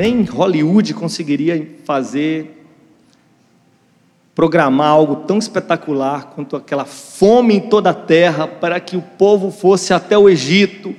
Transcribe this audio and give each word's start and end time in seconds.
nem 0.00 0.22
Hollywood 0.22 0.94
conseguiria 0.94 1.76
fazer, 1.84 2.64
programar 4.34 4.88
algo 4.88 5.16
tão 5.26 5.36
espetacular 5.36 6.32
quanto 6.34 6.56
aquela 6.56 6.86
fome 6.86 7.56
em 7.56 7.60
toda 7.60 7.90
a 7.90 7.94
terra 7.94 8.48
para 8.48 8.80
que 8.80 8.96
o 8.96 9.02
povo 9.02 9.50
fosse 9.50 9.92
até 9.92 10.16
o 10.16 10.26
Egito. 10.26 10.96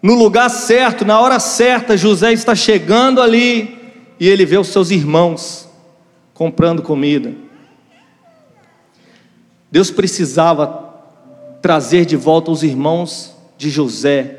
No 0.00 0.14
lugar 0.14 0.48
certo, 0.48 1.04
na 1.04 1.18
hora 1.18 1.40
certa, 1.40 1.96
José 1.96 2.32
está 2.32 2.54
chegando 2.54 3.20
ali 3.20 3.92
e 4.20 4.28
ele 4.28 4.46
vê 4.46 4.58
os 4.58 4.68
seus 4.68 4.92
irmãos 4.92 5.68
comprando 6.32 6.82
comida. 6.82 7.34
Deus 9.72 9.90
precisava 9.90 11.02
trazer 11.60 12.06
de 12.06 12.14
volta 12.14 12.52
os 12.52 12.62
irmãos 12.62 13.34
de 13.58 13.70
José 13.70 14.38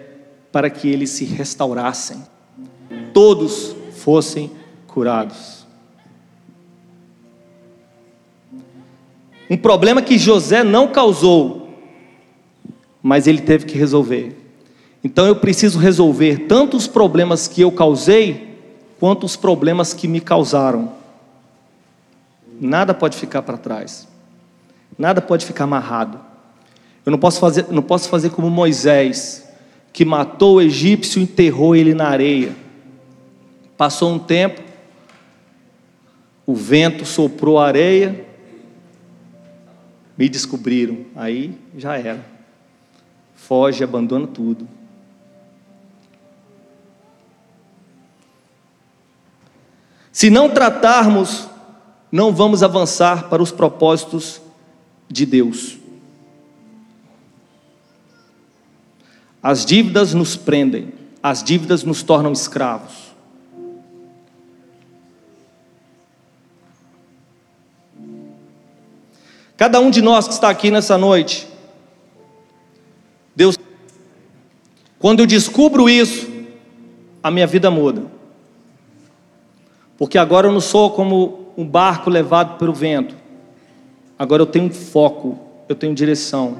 para 0.49 0.69
que 0.69 0.87
eles 0.87 1.09
se 1.09 1.25
restaurassem, 1.25 2.23
todos 3.13 3.75
fossem 3.91 4.51
curados. 4.87 5.65
Um 9.49 9.57
problema 9.57 10.01
que 10.01 10.17
José 10.17 10.63
não 10.63 10.87
causou, 10.87 11.69
mas 13.01 13.27
ele 13.27 13.41
teve 13.41 13.65
que 13.65 13.77
resolver. 13.77 14.35
Então 15.03 15.27
eu 15.27 15.35
preciso 15.35 15.77
resolver 15.77 16.47
tanto 16.47 16.75
os 16.75 16.87
problemas 16.87 17.47
que 17.47 17.61
eu 17.61 17.71
causei, 17.71 18.57
quanto 18.99 19.25
os 19.25 19.35
problemas 19.35 19.93
que 19.93 20.07
me 20.07 20.19
causaram. 20.19 20.91
Nada 22.59 22.93
pode 22.93 23.17
ficar 23.17 23.43
para 23.43 23.57
trás. 23.57 24.07
Nada 24.97 25.21
pode 25.21 25.45
ficar 25.45 25.65
amarrado. 25.65 26.19
Eu 27.05 27.11
não 27.11 27.19
posso 27.19 27.39
fazer, 27.39 27.67
não 27.69 27.83
posso 27.83 28.09
fazer 28.09 28.31
como 28.31 28.49
Moisés, 28.49 29.47
que 29.93 30.03
matou 30.03 30.55
o 30.55 30.61
egípcio 30.61 31.19
e 31.19 31.23
enterrou 31.23 31.75
ele 31.75 31.93
na 31.93 32.07
areia. 32.07 32.55
Passou 33.77 34.11
um 34.11 34.19
tempo, 34.19 34.61
o 36.45 36.55
vento 36.55 37.05
soprou 37.05 37.59
a 37.59 37.67
areia, 37.67 38.25
me 40.17 40.29
descobriram. 40.29 41.05
Aí 41.15 41.57
já 41.77 41.97
era. 41.97 42.23
Foge, 43.35 43.83
abandona 43.83 44.27
tudo. 44.27 44.67
Se 50.11 50.29
não 50.29 50.49
tratarmos, 50.49 51.49
não 52.09 52.33
vamos 52.33 52.63
avançar 52.63 53.27
para 53.29 53.43
os 53.43 53.51
propósitos 53.51 54.41
de 55.09 55.25
Deus. 55.25 55.77
As 59.43 59.65
dívidas 59.65 60.13
nos 60.13 60.37
prendem, 60.37 60.93
as 61.21 61.43
dívidas 61.43 61.83
nos 61.83 62.01
tornam 62.01 62.31
escravos. 62.31 63.04
Cada 69.57 69.79
um 69.79 69.89
de 69.89 70.01
nós 70.01 70.27
que 70.27 70.33
está 70.33 70.49
aqui 70.49 70.69
nessa 70.69 70.97
noite, 70.97 71.47
Deus, 73.35 73.57
quando 74.99 75.21
eu 75.21 75.25
descubro 75.25 75.89
isso, 75.89 76.27
a 77.23 77.31
minha 77.31 77.47
vida 77.47 77.71
muda. 77.71 78.03
Porque 79.97 80.17
agora 80.17 80.47
eu 80.47 80.51
não 80.51 80.59
sou 80.59 80.91
como 80.91 81.53
um 81.57 81.65
barco 81.65 82.09
levado 82.09 82.57
pelo 82.57 82.73
vento. 82.73 83.15
Agora 84.17 84.41
eu 84.41 84.45
tenho 84.45 84.71
foco, 84.73 85.39
eu 85.67 85.75
tenho 85.75 85.95
direção. 85.95 86.57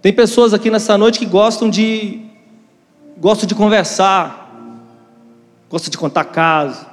Tem 0.00 0.12
pessoas 0.12 0.52
aqui 0.52 0.70
nessa 0.70 0.98
noite 0.98 1.18
que 1.18 1.26
gostam 1.26 1.70
de 1.70 2.26
gostam 3.18 3.46
de 3.46 3.54
conversar, 3.54 4.50
gostam 5.70 5.90
de 5.90 5.98
contar 5.98 6.24
casos. 6.24 6.84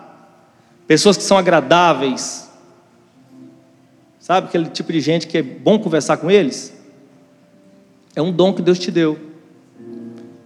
Pessoas 0.88 1.18
que 1.18 1.24
são 1.24 1.38
agradáveis. 1.38 2.49
Sabe 4.30 4.46
aquele 4.46 4.66
tipo 4.66 4.94
de 4.94 5.02
gente 5.02 5.26
que 5.26 5.40
é 5.40 5.42
bom 5.42 5.80
conversar 5.80 6.18
com 6.18 6.30
eles? 6.30 6.72
É 8.16 8.22
um 8.22 8.32
dom 8.32 8.54
que 8.54 8.62
Deus 8.62 8.78
te 8.78 8.92
deu. 8.92 9.18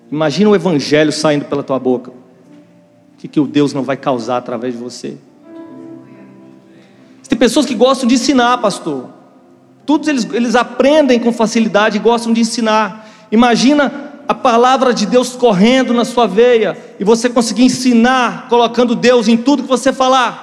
Imagina 0.10 0.50
o 0.50 0.56
evangelho 0.56 1.12
saindo 1.12 1.44
pela 1.44 1.62
tua 1.62 1.78
boca. 1.80 2.10
O 2.12 3.18
que, 3.18 3.28
que 3.28 3.42
o 3.42 3.46
Deus 3.46 3.74
não 3.74 3.84
vai 3.84 3.98
causar 3.98 4.38
através 4.38 4.74
de 4.74 4.80
você? 4.80 5.18
Tem 7.28 7.38
pessoas 7.38 7.66
que 7.66 7.76
gostam 7.76 8.08
de 8.08 8.16
ensinar, 8.16 8.58
pastor. 8.60 9.10
Todos 9.86 10.08
eles, 10.08 10.26
eles 10.32 10.56
aprendem 10.56 11.20
com 11.20 11.34
facilidade 11.34 11.98
e 11.98 12.00
gostam 12.00 12.32
de 12.32 12.40
ensinar. 12.40 13.06
Imagina 13.34 14.14
a 14.30 14.34
palavra 14.34 14.94
de 14.94 15.06
Deus 15.06 15.36
correndo 15.36 15.94
na 15.94 16.06
sua 16.06 16.26
veia 16.26 16.78
e 16.98 17.04
você 17.04 17.30
conseguir 17.30 17.66
ensinar, 17.66 18.48
colocando 18.48 18.96
Deus 18.96 19.28
em 19.28 19.36
tudo 19.36 19.64
que 19.64 19.68
você 19.68 19.92
falar. 19.92 20.43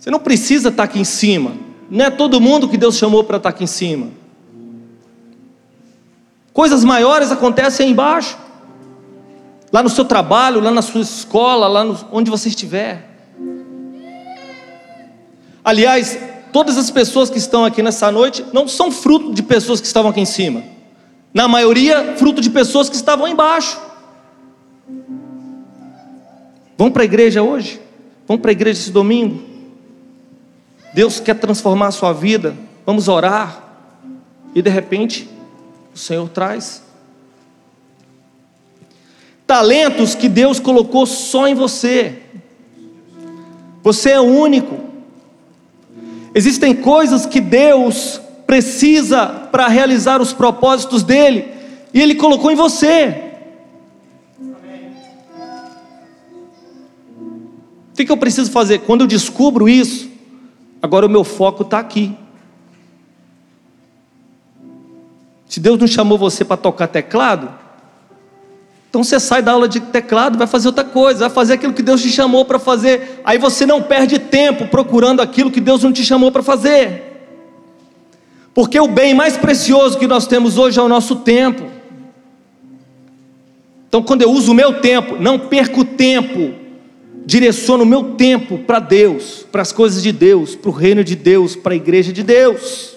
Você 0.00 0.10
não 0.10 0.18
precisa 0.18 0.70
estar 0.70 0.84
aqui 0.84 0.98
em 0.98 1.04
cima. 1.04 1.52
Não 1.90 2.06
é 2.06 2.10
todo 2.10 2.40
mundo 2.40 2.66
que 2.66 2.78
Deus 2.78 2.96
chamou 2.96 3.22
para 3.22 3.36
estar 3.36 3.50
aqui 3.50 3.64
em 3.64 3.66
cima. 3.66 4.08
Coisas 6.54 6.82
maiores 6.82 7.30
acontecem 7.30 7.84
aí 7.84 7.92
embaixo. 7.92 8.38
Lá 9.70 9.82
no 9.82 9.90
seu 9.90 10.06
trabalho, 10.06 10.58
lá 10.58 10.70
na 10.70 10.80
sua 10.80 11.02
escola, 11.02 11.68
lá 11.68 11.84
no, 11.84 11.98
onde 12.10 12.30
você 12.30 12.48
estiver. 12.48 13.10
Aliás, 15.62 16.18
todas 16.50 16.78
as 16.78 16.90
pessoas 16.90 17.28
que 17.28 17.36
estão 17.36 17.66
aqui 17.66 17.82
nessa 17.82 18.10
noite 18.10 18.42
não 18.54 18.66
são 18.66 18.90
fruto 18.90 19.34
de 19.34 19.42
pessoas 19.42 19.82
que 19.82 19.86
estavam 19.86 20.10
aqui 20.10 20.20
em 20.20 20.24
cima. 20.24 20.62
Na 21.32 21.46
maioria, 21.46 22.14
fruto 22.16 22.40
de 22.40 22.48
pessoas 22.48 22.88
que 22.88 22.96
estavam 22.96 23.28
embaixo. 23.28 23.78
Vamos 26.78 26.94
para 26.94 27.02
a 27.02 27.04
igreja 27.04 27.42
hoje? 27.42 27.78
Vamos 28.26 28.40
para 28.40 28.50
a 28.50 28.52
igreja 28.52 28.80
esse 28.80 28.90
domingo? 28.90 29.49
Deus 30.92 31.20
quer 31.20 31.34
transformar 31.34 31.88
a 31.88 31.92
sua 31.92 32.12
vida. 32.12 32.56
Vamos 32.84 33.08
orar. 33.08 33.64
E 34.54 34.60
de 34.60 34.70
repente, 34.70 35.28
o 35.94 35.98
Senhor 35.98 36.28
traz 36.28 36.82
talentos 39.46 40.14
que 40.14 40.28
Deus 40.28 40.60
colocou 40.60 41.04
só 41.06 41.48
em 41.48 41.54
você. 41.54 42.18
Você 43.82 44.10
é 44.10 44.20
único. 44.20 44.78
Existem 46.34 46.74
coisas 46.74 47.26
que 47.26 47.40
Deus 47.40 48.20
precisa 48.46 49.26
para 49.26 49.68
realizar 49.68 50.20
os 50.20 50.32
propósitos 50.32 51.02
dele, 51.02 51.52
e 51.94 52.00
ele 52.00 52.14
colocou 52.16 52.50
em 52.50 52.56
você. 52.56 53.32
O 57.92 57.96
que, 57.96 58.10
eu 58.10 58.16
preciso 58.16 58.50
fazer? 58.50 58.78
Quando 58.80 59.02
eu 59.02 59.06
descubro 59.06 59.68
isso, 59.68 60.09
agora 60.82 61.06
o 61.06 61.10
meu 61.10 61.24
foco 61.24 61.62
está 61.62 61.78
aqui. 61.78 62.16
Se 65.46 65.58
Deus 65.58 65.78
não 65.78 65.86
chamou 65.86 66.16
você 66.16 66.44
para 66.44 66.56
tocar 66.56 66.86
teclado, 66.86 67.50
então 68.88 69.04
você 69.04 69.20
sai 69.20 69.40
da 69.40 69.52
aula 69.52 69.68
de 69.68 69.80
teclado, 69.80 70.36
vai 70.36 70.46
fazer 70.46 70.68
outra 70.68 70.84
coisa, 70.84 71.20
vai 71.20 71.30
fazer 71.30 71.54
aquilo 71.54 71.72
que 71.72 71.82
Deus 71.82 72.02
te 72.02 72.10
chamou 72.10 72.44
para 72.44 72.58
fazer. 72.58 73.20
Aí 73.24 73.38
você 73.38 73.64
não 73.64 73.80
perde 73.80 74.18
tempo 74.18 74.66
procurando 74.66 75.20
aquilo 75.20 75.50
que 75.50 75.60
Deus 75.60 75.84
não 75.84 75.92
te 75.92 76.04
chamou 76.04 76.32
para 76.32 76.42
fazer. 76.42 77.10
Porque 78.52 78.78
o 78.78 78.88
bem 78.88 79.14
mais 79.14 79.36
precioso 79.36 79.96
que 79.98 80.08
nós 80.08 80.26
temos 80.26 80.58
hoje 80.58 80.78
é 80.78 80.82
o 80.82 80.88
nosso 80.88 81.16
tempo. 81.16 81.70
Então, 83.88 84.02
quando 84.02 84.22
eu 84.22 84.30
uso 84.30 84.52
o 84.52 84.54
meu 84.54 84.80
tempo, 84.80 85.16
não 85.20 85.38
perco 85.38 85.84
tempo, 85.84 86.54
direciono 87.24 87.84
o 87.84 87.86
meu 87.86 88.14
tempo 88.14 88.58
para 88.58 88.78
Deus, 88.78 89.46
para 89.50 89.62
as 89.62 89.72
coisas 89.72 90.02
de 90.02 90.12
Deus, 90.12 90.54
para 90.54 90.70
o 90.70 90.72
reino 90.72 91.04
de 91.04 91.14
Deus, 91.14 91.54
para 91.54 91.72
a 91.72 91.76
igreja 91.76 92.12
de 92.12 92.22
Deus. 92.22 92.96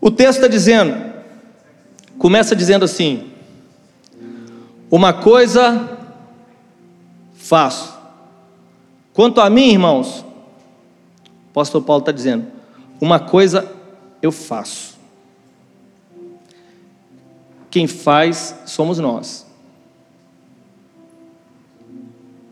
O 0.00 0.10
texto 0.10 0.36
está 0.36 0.48
dizendo, 0.48 0.96
começa 2.18 2.54
dizendo 2.54 2.84
assim: 2.84 3.30
Uma 4.90 5.12
coisa 5.12 5.98
faço. 7.34 7.96
Quanto 9.12 9.40
a 9.40 9.50
mim, 9.50 9.70
irmãos, 9.70 10.20
o 10.20 11.50
apóstolo 11.50 11.84
Paulo 11.84 12.02
está 12.02 12.12
dizendo: 12.12 12.46
Uma 13.00 13.18
coisa 13.18 13.70
eu 14.22 14.30
faço. 14.30 14.97
Quem 17.78 17.86
faz 17.86 18.56
somos 18.66 18.98
nós. 18.98 19.46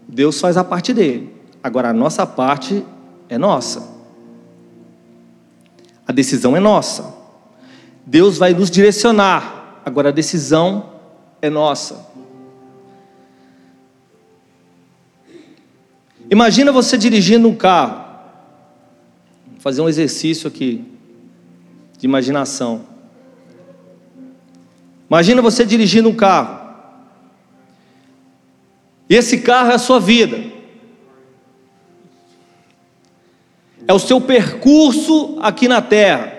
Deus 0.06 0.40
faz 0.40 0.56
a 0.56 0.62
parte 0.62 0.94
dele. 0.94 1.34
Agora 1.60 1.90
a 1.90 1.92
nossa 1.92 2.24
parte 2.24 2.86
é 3.28 3.36
nossa. 3.36 3.92
A 6.06 6.12
decisão 6.12 6.56
é 6.56 6.60
nossa. 6.60 7.12
Deus 8.06 8.38
vai 8.38 8.54
nos 8.54 8.70
direcionar, 8.70 9.80
agora 9.84 10.10
a 10.10 10.12
decisão 10.12 10.92
é 11.42 11.50
nossa. 11.50 12.06
Imagina 16.30 16.70
você 16.70 16.96
dirigindo 16.96 17.48
um 17.48 17.56
carro, 17.56 18.04
Vou 19.44 19.58
fazer 19.58 19.80
um 19.82 19.88
exercício 19.88 20.46
aqui. 20.46 20.84
de 21.98 22.06
imaginação. 22.06 22.94
Imagina 25.08 25.40
você 25.40 25.64
dirigindo 25.64 26.08
um 26.08 26.14
carro. 26.14 26.66
E 29.08 29.14
esse 29.14 29.38
carro 29.38 29.70
é 29.70 29.74
a 29.74 29.78
sua 29.78 30.00
vida. 30.00 30.56
É 33.86 33.92
o 33.92 33.98
seu 33.98 34.20
percurso 34.20 35.38
aqui 35.40 35.68
na 35.68 35.80
terra. 35.80 36.34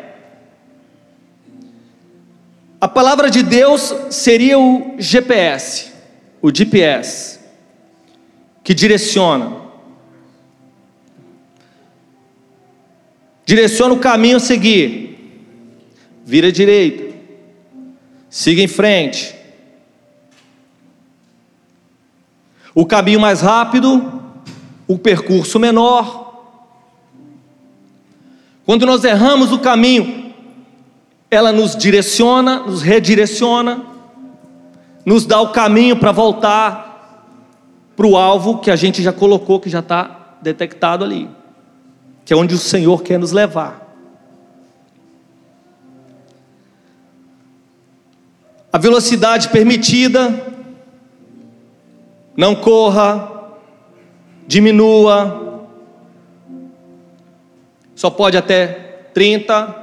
A 2.79 2.87
palavra 2.87 3.29
de 3.31 3.41
Deus 3.41 3.93
seria 4.11 4.59
o 4.59 4.95
GPS, 4.99 5.91
o 6.41 6.53
GPS, 6.53 7.39
que 8.63 8.73
direciona. 8.73 9.65
Direciona 13.45 13.93
o 13.93 13.99
caminho 13.99 14.37
a 14.37 14.41
seguir. 14.41 15.17
Vira 16.25 16.49
à 16.49 16.51
direita. 16.51 17.06
Siga 18.29 18.61
em 18.61 18.67
frente. 18.67 19.35
O 22.75 22.85
caminho 22.85 23.19
mais 23.19 23.41
rápido, 23.41 24.21
o 24.87 24.97
percurso 24.97 25.59
menor. 25.59 26.27
Quando 28.65 28.85
nós 28.85 29.03
erramos 29.03 29.51
o 29.51 29.59
caminho, 29.59 30.33
ela 31.31 31.51
nos 31.51 31.75
direciona, 31.75 32.59
nos 32.59 32.81
redireciona, 32.81 33.83
nos 35.05 35.25
dá 35.25 35.39
o 35.39 35.51
caminho 35.51 35.95
para 35.95 36.11
voltar 36.11 36.87
para 37.95 38.05
o 38.05 38.15
alvo 38.15 38.59
que 38.59 38.69
a 38.69 38.75
gente 38.75 39.01
já 39.01 39.11
colocou, 39.11 39.59
que 39.59 39.71
já 39.71 39.79
está 39.79 40.37
detectado 40.39 41.03
ali, 41.03 41.27
que 42.23 42.31
é 42.31 42.35
onde 42.35 42.53
o 42.53 42.59
Senhor 42.59 43.01
quer 43.01 43.17
nos 43.17 43.31
levar. 43.31 43.86
A 48.71 48.77
velocidade 48.77 49.49
permitida, 49.49 50.53
não 52.35 52.53
corra, 52.53 53.31
diminua, 54.45 55.67
só 57.95 58.09
pode 58.09 58.37
até 58.37 58.67
30, 59.13 59.75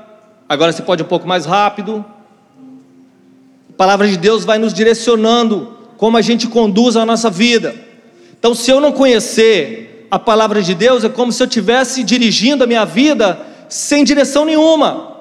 agora 0.48 0.70
você 0.70 0.82
pode 0.82 1.02
um 1.02 1.06
pouco 1.06 1.26
mais 1.26 1.46
rápido. 1.46 2.04
A 3.70 3.72
palavra 3.76 4.06
de 4.06 4.16
Deus 4.16 4.44
vai 4.44 4.58
nos 4.58 4.72
direcionando 4.72 5.76
como 5.96 6.16
a 6.16 6.22
gente 6.22 6.46
conduz 6.46 6.96
a 6.96 7.06
nossa 7.06 7.30
vida. 7.30 7.74
Então, 8.38 8.54
se 8.54 8.70
eu 8.70 8.80
não 8.80 8.92
conhecer 8.92 10.06
a 10.10 10.18
palavra 10.18 10.62
de 10.62 10.74
Deus, 10.74 11.02
é 11.02 11.08
como 11.08 11.32
se 11.32 11.42
eu 11.42 11.46
estivesse 11.46 12.04
dirigindo 12.04 12.62
a 12.62 12.66
minha 12.66 12.84
vida 12.84 13.40
sem 13.68 14.04
direção 14.04 14.44
nenhuma. 14.44 15.13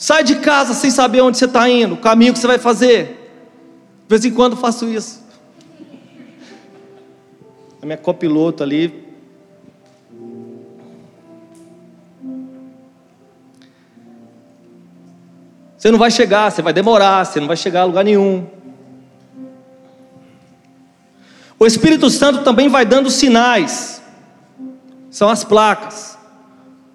Sai 0.00 0.24
de 0.24 0.36
casa 0.36 0.72
sem 0.72 0.90
saber 0.90 1.20
onde 1.20 1.36
você 1.36 1.44
está 1.44 1.68
indo, 1.68 1.92
o 1.92 1.98
caminho 1.98 2.32
que 2.32 2.38
você 2.38 2.46
vai 2.46 2.58
fazer. 2.58 3.30
De 4.04 4.08
vez 4.08 4.24
em 4.24 4.30
quando 4.30 4.56
faço 4.56 4.88
isso. 4.88 5.22
A 7.82 7.84
minha 7.84 7.98
copiloto 7.98 8.62
ali 8.62 9.10
Você 15.76 15.90
não 15.90 15.98
vai 15.98 16.10
chegar, 16.10 16.50
você 16.50 16.60
vai 16.60 16.74
demorar, 16.74 17.24
você 17.24 17.40
não 17.40 17.46
vai 17.46 17.56
chegar 17.56 17.82
a 17.82 17.84
lugar 17.84 18.04
nenhum. 18.04 18.46
O 21.58 21.66
Espírito 21.66 22.08
Santo 22.10 22.42
também 22.42 22.68
vai 22.68 22.84
dando 22.84 23.10
sinais, 23.10 24.02
são 25.10 25.30
as 25.30 25.42
placas, 25.42 26.18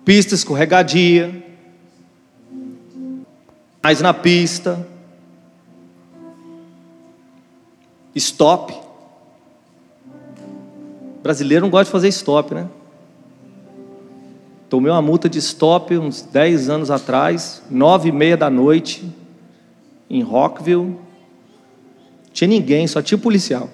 pista 0.03 0.35
escorregadia, 0.35 1.44
mais 3.85 4.01
na 4.01 4.15
pista, 4.15 4.83
stop. 8.15 8.73
Brasileiro 11.21 11.65
não 11.65 11.69
gosta 11.69 11.85
de 11.85 11.91
fazer 11.91 12.07
stop, 12.07 12.55
né? 12.55 12.67
Tomei 14.67 14.91
uma 14.91 15.03
multa 15.03 15.29
de 15.29 15.37
stop 15.37 15.95
uns 15.99 16.23
10 16.23 16.67
anos 16.67 16.89
atrás, 16.89 17.61
nove 17.69 18.09
e 18.09 18.11
meia 18.11 18.35
da 18.35 18.49
noite, 18.49 19.07
em 20.09 20.23
Rockville. 20.23 20.97
Tinha 22.33 22.47
ninguém, 22.47 22.87
só 22.87 23.03
tinha 23.03 23.19
policial. 23.19 23.69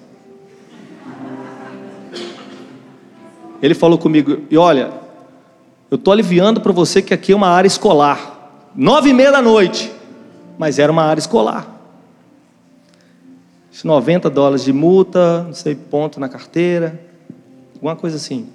Ele 3.62 3.74
falou 3.74 3.96
comigo, 3.96 4.42
e 4.50 4.58
olha, 4.58 4.92
eu 5.90 5.94
estou 5.94 6.12
aliviando 6.12 6.60
para 6.60 6.70
você 6.70 7.00
que 7.00 7.14
aqui 7.14 7.32
é 7.32 7.34
uma 7.34 7.48
área 7.48 7.66
escolar. 7.66 8.60
Nove 8.76 9.08
e 9.08 9.14
meia 9.14 9.32
da 9.32 9.40
noite, 9.40 10.01
mas 10.58 10.78
era 10.78 10.90
uma 10.90 11.02
área 11.02 11.20
escolar. 11.20 11.80
90 13.84 14.30
dólares 14.30 14.64
de 14.64 14.72
multa, 14.72 15.44
não 15.44 15.54
sei, 15.54 15.74
ponto 15.74 16.20
na 16.20 16.28
carteira, 16.28 17.00
alguma 17.74 17.96
coisa 17.96 18.16
assim. 18.16 18.48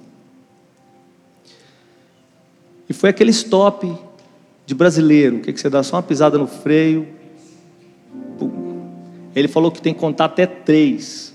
E 2.88 2.94
foi 2.94 3.10
aquele 3.10 3.30
stop 3.30 3.94
de 4.64 4.74
brasileiro, 4.74 5.40
que, 5.40 5.52
que 5.52 5.60
você 5.60 5.68
dá? 5.68 5.82
Só 5.82 5.96
uma 5.96 6.02
pisada 6.02 6.38
no 6.38 6.46
freio. 6.46 7.08
Ele 9.34 9.48
falou 9.48 9.70
que 9.70 9.80
tem 9.80 9.92
que 9.92 10.00
contar 10.00 10.26
até 10.26 10.46
três. 10.46 11.34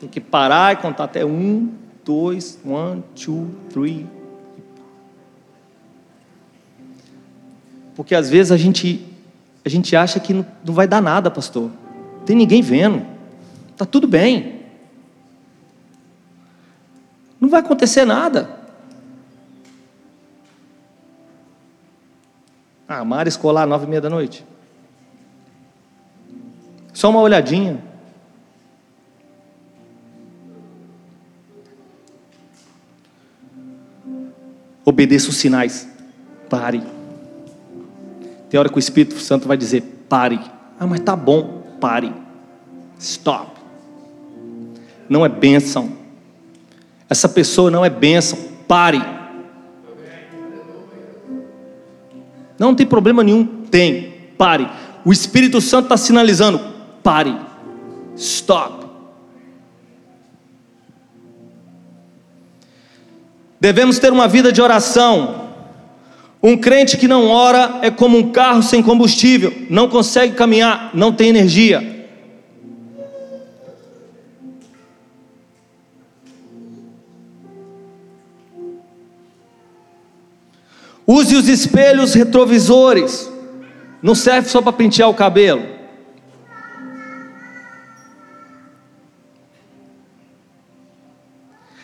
Tem 0.00 0.08
que 0.08 0.20
parar 0.20 0.74
e 0.74 0.76
contar 0.76 1.04
até 1.04 1.24
um, 1.24 1.70
dois, 2.04 2.58
one, 2.64 3.02
two, 3.14 3.48
three. 3.70 4.06
Porque 7.94 8.14
às 8.14 8.28
vezes 8.28 8.52
a 8.52 8.56
gente, 8.56 9.04
a 9.66 9.68
gente 9.68 9.96
acha 9.96 10.20
que 10.20 10.32
não, 10.32 10.46
não 10.64 10.72
vai 10.72 10.86
dar 10.86 11.02
nada, 11.02 11.28
pastor. 11.28 11.72
Tem 12.24 12.36
ninguém 12.36 12.62
vendo. 12.62 13.04
Tá 13.76 13.84
tudo 13.84 14.06
bem. 14.06 14.64
Não 17.40 17.48
vai 17.48 17.58
acontecer 17.58 18.04
nada. 18.04 18.48
Ah, 22.86 23.04
mar 23.04 23.26
escolar, 23.26 23.66
nove 23.66 23.86
e 23.86 23.88
meia 23.88 24.00
da 24.00 24.08
noite. 24.08 24.46
Só 26.92 27.10
uma 27.10 27.20
olhadinha. 27.20 27.82
Obedeça 34.84 35.28
os 35.28 35.36
sinais. 35.36 35.88
Pare. 36.48 36.95
Tem 38.48 38.58
hora 38.58 38.68
que 38.68 38.76
o 38.76 38.78
Espírito 38.78 39.18
Santo 39.18 39.48
vai 39.48 39.56
dizer: 39.56 39.82
pare. 40.08 40.40
Ah, 40.78 40.86
mas 40.86 41.00
tá 41.00 41.16
bom. 41.16 41.62
Pare. 41.80 42.12
Stop. 42.98 43.52
Não 45.08 45.24
é 45.24 45.28
bênção. 45.28 45.92
Essa 47.08 47.28
pessoa 47.28 47.70
não 47.70 47.84
é 47.84 47.90
bênção. 47.90 48.38
Pare. 48.66 49.02
Não 52.58 52.74
tem 52.74 52.86
problema 52.86 53.22
nenhum. 53.22 53.44
Tem. 53.70 54.14
Pare. 54.38 54.68
O 55.04 55.12
Espírito 55.12 55.60
Santo 55.60 55.84
está 55.84 55.96
sinalizando: 55.96 56.60
pare. 57.02 57.36
Stop. 58.16 58.86
Devemos 63.60 63.98
ter 63.98 64.12
uma 64.12 64.28
vida 64.28 64.52
de 64.52 64.60
oração. 64.60 65.45
Um 66.42 66.56
crente 66.56 66.96
que 66.96 67.08
não 67.08 67.28
ora 67.28 67.80
é 67.82 67.90
como 67.90 68.16
um 68.18 68.30
carro 68.30 68.62
sem 68.62 68.82
combustível, 68.82 69.52
não 69.68 69.88
consegue 69.88 70.34
caminhar, 70.34 70.90
não 70.94 71.12
tem 71.12 71.28
energia. 71.28 71.96
Use 81.06 81.36
os 81.36 81.48
espelhos 81.48 82.14
retrovisores. 82.14 83.30
Não 84.02 84.14
serve 84.14 84.48
só 84.48 84.60
para 84.60 84.72
pentear 84.72 85.08
o 85.08 85.14
cabelo. 85.14 85.64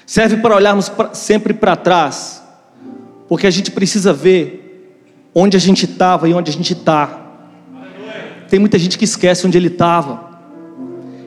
Serve 0.05 0.39
para 0.39 0.57
olharmos 0.57 0.91
sempre 1.15 1.55
para 1.55 1.77
trás. 1.77 2.42
Porque 3.33 3.47
a 3.47 3.51
gente 3.51 3.71
precisa 3.71 4.13
ver 4.13 5.01
onde 5.35 5.57
a 5.57 5.59
gente 5.59 5.87
estava 5.87 6.29
e 6.29 6.35
onde 6.35 6.51
a 6.51 6.53
gente 6.53 6.75
está. 6.75 7.19
Tem 8.47 8.61
muita 8.61 8.79
gente 8.79 8.99
que 8.99 9.07
esquece 9.07 9.47
onde 9.47 9.57
ele 9.57 9.69
estava. 9.69 10.39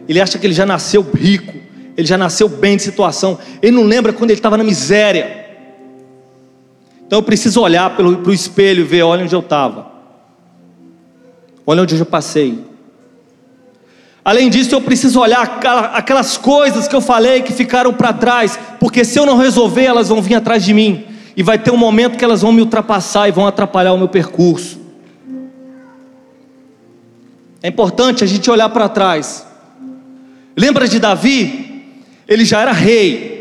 Ele 0.08 0.22
acha 0.22 0.38
que 0.38 0.46
ele 0.46 0.54
já 0.54 0.68
nasceu 0.68 1.02
rico. 1.02 1.56
Ele 1.98 2.06
já 2.06 2.16
nasceu 2.16 2.48
bem 2.48 2.78
de 2.78 2.84
situação. 2.84 3.40
Ele 3.60 3.76
não 3.76 3.86
lembra 3.86 4.14
quando 4.14 4.30
ele 4.30 4.38
estava 4.38 4.56
na 4.56 4.64
miséria. 4.64 5.48
Então 7.08 7.18
eu 7.18 7.24
preciso 7.24 7.60
olhar 7.60 7.90
para 7.96 8.06
o 8.06 8.32
espelho 8.32 8.82
e 8.82 8.84
ver, 8.84 9.02
olha 9.02 9.24
onde 9.24 9.34
eu 9.34 9.40
estava. 9.40 9.88
Olha 11.66 11.82
onde 11.82 11.96
eu 11.96 11.98
já 11.98 12.06
passei. 12.06 12.66
Além 14.24 14.48
disso, 14.48 14.76
eu 14.76 14.82
preciso 14.82 15.20
olhar 15.20 15.42
aquelas 15.92 16.38
coisas 16.38 16.88
que 16.88 16.96
eu 16.96 17.02
falei 17.02 17.42
que 17.42 17.52
ficaram 17.52 17.92
para 17.92 18.14
trás, 18.14 18.60
porque 18.80 19.04
se 19.04 19.18
eu 19.18 19.26
não 19.26 19.38
resolver, 19.38 19.86
elas 19.86 20.10
vão 20.10 20.22
vir 20.22 20.36
atrás 20.36 20.64
de 20.64 20.72
mim, 20.72 21.15
e 21.36 21.44
vai 21.44 21.60
ter 21.60 21.72
um 21.72 21.78
momento 21.78 22.18
que 22.18 22.24
elas 22.24 22.42
vão 22.42 22.52
me 22.52 22.62
ultrapassar 22.62 23.28
e 23.28 23.32
vão 23.32 23.46
atrapalhar 23.46 23.94
o 23.94 23.98
meu 23.98 24.08
percurso. 24.08 24.80
É 27.62 27.68
importante 27.68 28.24
a 28.24 28.28
gente 28.28 28.50
olhar 28.50 28.70
para 28.70 28.88
trás. 28.88 29.46
Lembra 30.56 30.88
de 30.88 31.00
Davi? 31.00 31.94
Ele 32.28 32.46
já 32.46 32.62
era 32.62 32.72
rei. 32.72 33.36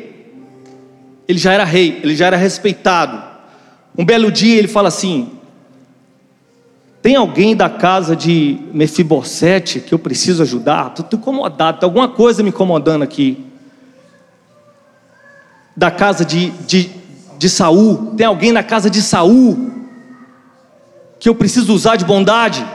Ele 1.27 1.39
já 1.39 1.53
era 1.53 1.65
rei, 1.65 2.01
ele 2.03 2.15
já 2.15 2.27
era 2.27 2.37
respeitado. 2.37 3.23
Um 3.97 4.05
belo 4.05 4.31
dia 4.31 4.57
ele 4.57 4.69
fala 4.69 4.89
assim: 4.89 5.31
Tem 7.01 7.17
alguém 7.17 7.57
da 7.57 7.69
casa 7.71 8.15
de 8.15 8.59
Mefibosete 8.73 9.81
que 9.81 9.95
eu 9.95 9.99
preciso 9.99 10.43
ajudar? 10.43 10.93
Estou 10.99 11.19
incomodado, 11.19 11.81
tem 11.81 11.87
alguma 11.87 12.09
coisa 12.09 12.43
me 12.43 12.51
incomodando 12.51 13.03
aqui. 13.03 13.45
Da 15.77 15.91
casa 15.91 16.25
de, 16.25 16.51
de, 16.51 16.91
de 17.45 17.51
Saul, 17.51 18.15
tem 18.17 18.25
alguém 18.25 18.53
na 18.53 18.63
casa 18.63 18.89
de 18.89 19.03
Saul 19.03 19.71
que 21.21 21.29
eu 21.29 21.35
preciso 21.35 21.75
usar 21.75 21.97
de 21.97 22.05
bondade? 22.05 22.67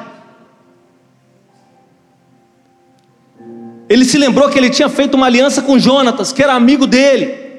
Ele 3.89 4.05
se 4.05 4.15
lembrou 4.19 4.47
que 4.47 4.59
ele 4.59 4.69
tinha 4.69 4.87
feito 4.87 5.15
uma 5.15 5.25
aliança 5.25 5.63
com 5.63 5.79
Jonatas, 5.79 6.31
que 6.31 6.43
era 6.43 6.53
amigo 6.53 6.85
dele. 6.85 7.49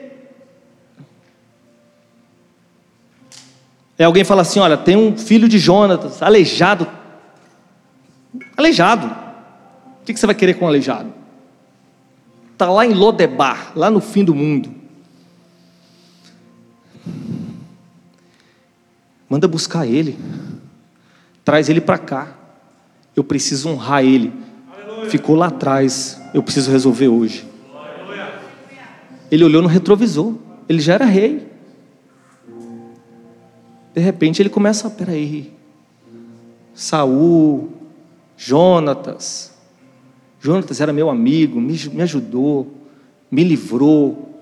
E 3.98 4.04
alguém 4.04 4.22
fala 4.22 4.42
assim: 4.42 4.60
olha, 4.60 4.76
tem 4.76 4.94
um 4.94 5.18
filho 5.18 5.48
de 5.48 5.58
Jonatas, 5.58 6.22
aleijado. 6.22 6.86
Aleijado. 8.56 9.08
O 10.00 10.04
que 10.04 10.14
você 10.14 10.26
vai 10.26 10.34
querer 10.36 10.54
com 10.54 10.64
um 10.64 10.68
aleijado? 10.68 11.12
Está 12.52 12.70
lá 12.70 12.86
em 12.86 12.92
Lodebar, 12.92 13.72
lá 13.74 13.90
no 13.90 14.00
fim 14.00 14.22
do 14.22 14.32
mundo. 14.32 14.79
Manda 19.28 19.46
buscar 19.46 19.86
ele. 19.86 20.18
Traz 21.44 21.68
ele 21.68 21.80
para 21.80 21.98
cá. 21.98 22.36
Eu 23.14 23.22
preciso 23.24 23.68
honrar 23.68 24.04
ele. 24.04 24.32
Aleluia. 24.72 25.10
Ficou 25.10 25.36
lá 25.36 25.46
atrás. 25.46 26.20
Eu 26.34 26.42
preciso 26.42 26.70
resolver 26.70 27.08
hoje. 27.08 27.46
Aleluia. 27.74 28.40
Ele 29.30 29.44
olhou 29.44 29.62
no 29.62 29.68
retrovisor. 29.68 30.34
Ele 30.68 30.80
já 30.80 30.94
era 30.94 31.04
rei. 31.04 31.48
De 33.94 34.00
repente 34.00 34.40
ele 34.40 34.48
começa, 34.48 34.88
peraí, 34.88 35.52
Saul, 36.72 37.70
Jonatas, 38.36 39.52
Jonatas 40.40 40.80
era 40.80 40.92
meu 40.92 41.10
amigo, 41.10 41.60
me, 41.60 41.76
me 41.92 42.02
ajudou, 42.02 42.72
me 43.30 43.44
livrou. 43.44 44.39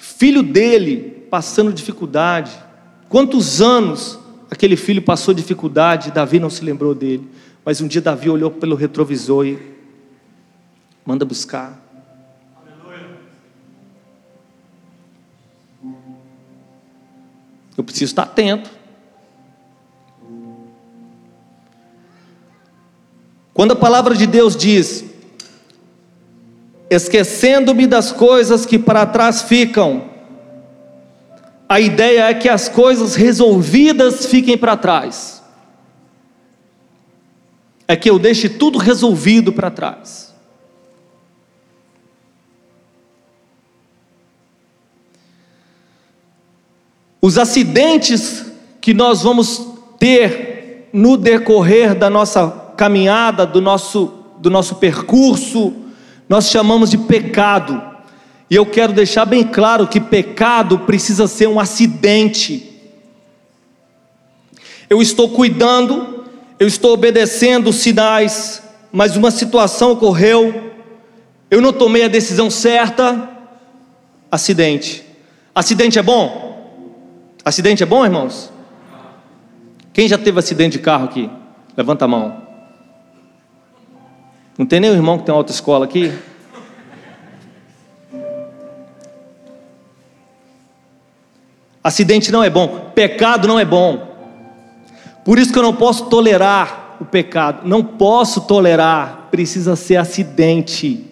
Filho 0.00 0.42
dele 0.42 1.26
passando 1.30 1.74
dificuldade. 1.74 2.58
Quantos 3.06 3.60
anos 3.60 4.18
aquele 4.50 4.74
filho 4.74 5.02
passou 5.02 5.34
dificuldade, 5.34 6.10
Davi 6.10 6.40
não 6.40 6.48
se 6.48 6.64
lembrou 6.64 6.94
dele. 6.94 7.30
Mas 7.62 7.82
um 7.82 7.86
dia 7.86 8.00
Davi 8.00 8.30
olhou 8.30 8.50
pelo 8.50 8.74
retrovisor 8.74 9.44
e 9.44 9.58
manda 11.04 11.26
buscar. 11.26 11.78
Eu 17.76 17.84
preciso 17.84 18.06
estar 18.06 18.22
atento. 18.22 18.70
Quando 23.52 23.72
a 23.72 23.76
palavra 23.76 24.14
de 24.14 24.26
Deus 24.26 24.56
diz: 24.56 25.09
esquecendo-me 26.90 27.86
das 27.86 28.10
coisas 28.10 28.66
que 28.66 28.76
para 28.76 29.06
trás 29.06 29.42
ficam, 29.42 30.10
a 31.68 31.78
ideia 31.78 32.28
é 32.28 32.34
que 32.34 32.48
as 32.48 32.68
coisas 32.68 33.14
resolvidas 33.14 34.26
fiquem 34.26 34.58
para 34.58 34.76
trás. 34.76 35.40
É 37.86 37.94
que 37.94 38.10
eu 38.10 38.18
deixe 38.18 38.48
tudo 38.48 38.76
resolvido 38.76 39.52
para 39.52 39.70
trás. 39.70 40.34
Os 47.22 47.38
acidentes 47.38 48.46
que 48.80 48.92
nós 48.92 49.22
vamos 49.22 49.64
ter 49.98 50.88
no 50.92 51.16
decorrer 51.16 51.94
da 51.94 52.10
nossa 52.10 52.48
caminhada, 52.76 53.46
do 53.46 53.60
nosso, 53.60 54.12
do 54.38 54.50
nosso 54.50 54.76
percurso, 54.76 55.79
nós 56.30 56.48
chamamos 56.48 56.92
de 56.92 56.96
pecado. 56.96 57.82
E 58.48 58.54
eu 58.54 58.64
quero 58.64 58.92
deixar 58.92 59.24
bem 59.24 59.42
claro 59.42 59.88
que 59.88 60.00
pecado 60.00 60.78
precisa 60.78 61.26
ser 61.26 61.48
um 61.48 61.58
acidente. 61.58 62.70
Eu 64.88 65.02
estou 65.02 65.30
cuidando, 65.30 66.24
eu 66.56 66.68
estou 66.68 66.92
obedecendo 66.92 67.70
os 67.70 67.76
sinais, 67.76 68.62
mas 68.92 69.16
uma 69.16 69.32
situação 69.32 69.90
ocorreu, 69.90 70.70
eu 71.50 71.60
não 71.60 71.72
tomei 71.72 72.04
a 72.04 72.08
decisão 72.08 72.48
certa, 72.48 73.28
acidente. 74.30 75.04
Acidente 75.52 75.98
é 75.98 76.02
bom? 76.02 76.94
Acidente 77.44 77.82
é 77.82 77.86
bom, 77.86 78.04
irmãos? 78.04 78.52
Quem 79.92 80.06
já 80.06 80.16
teve 80.16 80.38
acidente 80.38 80.78
de 80.78 80.84
carro 80.84 81.06
aqui? 81.06 81.28
Levanta 81.76 82.04
a 82.04 82.08
mão. 82.08 82.39
Não 84.60 84.66
tem 84.66 84.78
nenhum 84.78 84.92
irmão 84.92 85.16
que 85.16 85.24
tem 85.24 85.34
autoescola 85.34 85.86
aqui? 85.86 86.12
Acidente 91.82 92.30
não 92.30 92.44
é 92.44 92.50
bom, 92.50 92.90
pecado 92.94 93.48
não 93.48 93.58
é 93.58 93.64
bom. 93.64 94.06
Por 95.24 95.38
isso 95.38 95.50
que 95.50 95.58
eu 95.58 95.62
não 95.62 95.74
posso 95.74 96.10
tolerar 96.10 96.98
o 97.00 97.06
pecado. 97.06 97.66
Não 97.66 97.82
posso 97.82 98.42
tolerar, 98.42 99.28
precisa 99.30 99.74
ser 99.76 99.96
acidente. 99.96 101.06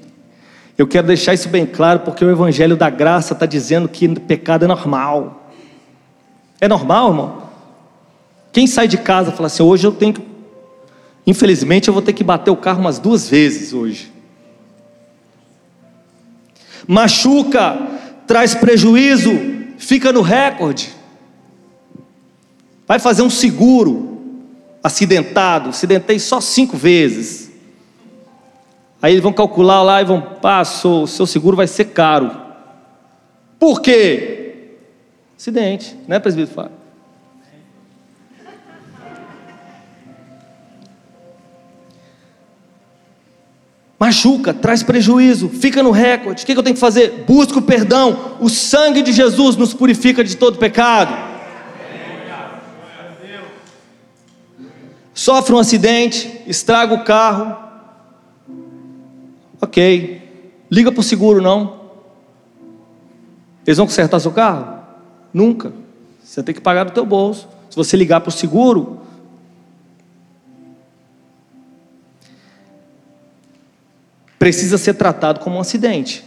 Eu 0.77 0.87
quero 0.87 1.07
deixar 1.07 1.33
isso 1.33 1.49
bem 1.49 1.65
claro, 1.65 2.01
porque 2.01 2.23
o 2.23 2.31
Evangelho 2.31 2.77
da 2.77 2.91
Graça 2.91 3.33
está 3.33 3.47
dizendo 3.47 3.89
que 3.89 4.07
pecado 4.21 4.67
é 4.67 4.69
normal. 4.69 5.49
É 6.61 6.69
normal, 6.69 7.09
irmão? 7.09 7.43
Quem 8.53 8.67
sai 8.67 8.87
de 8.87 8.99
casa 8.99 9.31
e 9.31 9.33
fala 9.33 9.47
assim: 9.47 9.63
hoje 9.63 9.87
eu 9.87 9.93
tenho 9.93 10.13
que. 10.13 10.28
Infelizmente 11.29 11.89
eu 11.89 11.93
vou 11.93 12.03
ter 12.03 12.15
que 12.15 12.25
bater 12.25 12.51
o 12.51 12.57
carro 12.57 12.81
umas 12.81 12.99
duas 12.99 13.29
vezes 13.29 13.75
hoje. 13.75 14.11
Machuca, 16.87 17.77
traz 18.27 18.55
prejuízo, 18.55 19.31
fica 19.77 20.11
no 20.11 20.23
recorde. 20.23 20.91
Vai 22.87 22.99
fazer 22.99 23.21
um 23.21 23.29
seguro. 23.29 24.07
Acidentado, 24.83 25.69
acidentei 25.69 26.19
só 26.19 26.41
cinco 26.41 26.79
vezes. 26.79 27.51
Aí 29.03 29.13
eles 29.13 29.23
vão 29.23 29.33
calcular 29.33 29.83
lá 29.83 30.01
e 30.01 30.07
vão, 30.07 30.23
passou, 30.41 31.07
seu 31.07 31.27
seguro 31.27 31.59
vai 31.59 31.67
ser 31.67 31.87
caro. 31.87 32.35
Por 33.59 33.83
quê? 33.83 34.77
Acidente, 35.37 35.95
né, 36.09 36.19
presbítero 36.19 36.55
Fábio? 36.55 36.78
Machuca, 43.99 44.55
traz 44.55 44.83
prejuízo, 44.83 45.49
fica 45.49 45.83
no 45.83 45.91
recorde. 45.91 46.45
O 46.45 46.47
que 46.47 46.53
eu 46.53 46.63
tenho 46.63 46.75
que 46.75 46.81
fazer? 46.81 47.25
Busca 47.27 47.59
o 47.59 47.63
perdão. 47.63 48.37
O 48.41 48.49
sangue 48.49 49.03
de 49.03 49.13
Jesus 49.13 49.57
nos 49.57 49.75
purifica 49.75 50.23
de 50.23 50.37
todo 50.37 50.59
pecado. 50.59 51.13
Sofre 55.13 55.53
um 55.53 55.59
acidente, 55.59 56.43
estraga 56.47 56.95
o 56.95 57.03
carro. 57.03 57.57
Ok. 59.61 60.23
Liga 60.71 60.93
para 60.93 61.01
o 61.01 61.03
seguro, 61.03 61.43
não. 61.43 61.81
Eles 63.67 63.79
vão 63.79 63.87
consertar 63.87 64.21
seu 64.21 64.31
carro? 64.31 64.79
Nunca. 65.35 65.73
Você 66.23 66.41
tem 66.41 66.55
que 66.55 66.61
pagar 66.61 66.85
do 66.85 66.93
teu 66.93 67.05
bolso. 67.05 67.49
Se 67.69 67.75
você 67.75 67.97
ligar 67.97 68.21
para 68.21 68.29
o 68.29 68.33
seguro, 68.33 69.01
precisa 74.39 74.79
ser 74.79 74.95
tratado 74.95 75.41
como 75.41 75.57
um 75.57 75.61
acidente. 75.61 76.25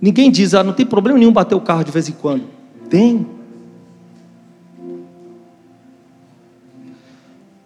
Ninguém 0.00 0.30
diz, 0.30 0.54
ah, 0.54 0.64
não 0.64 0.72
tem 0.72 0.86
problema 0.86 1.18
nenhum 1.18 1.32
bater 1.32 1.54
o 1.54 1.60
carro 1.60 1.84
de 1.84 1.90
vez 1.90 2.08
em 2.08 2.12
quando. 2.12 2.44
Tem. 2.88 3.26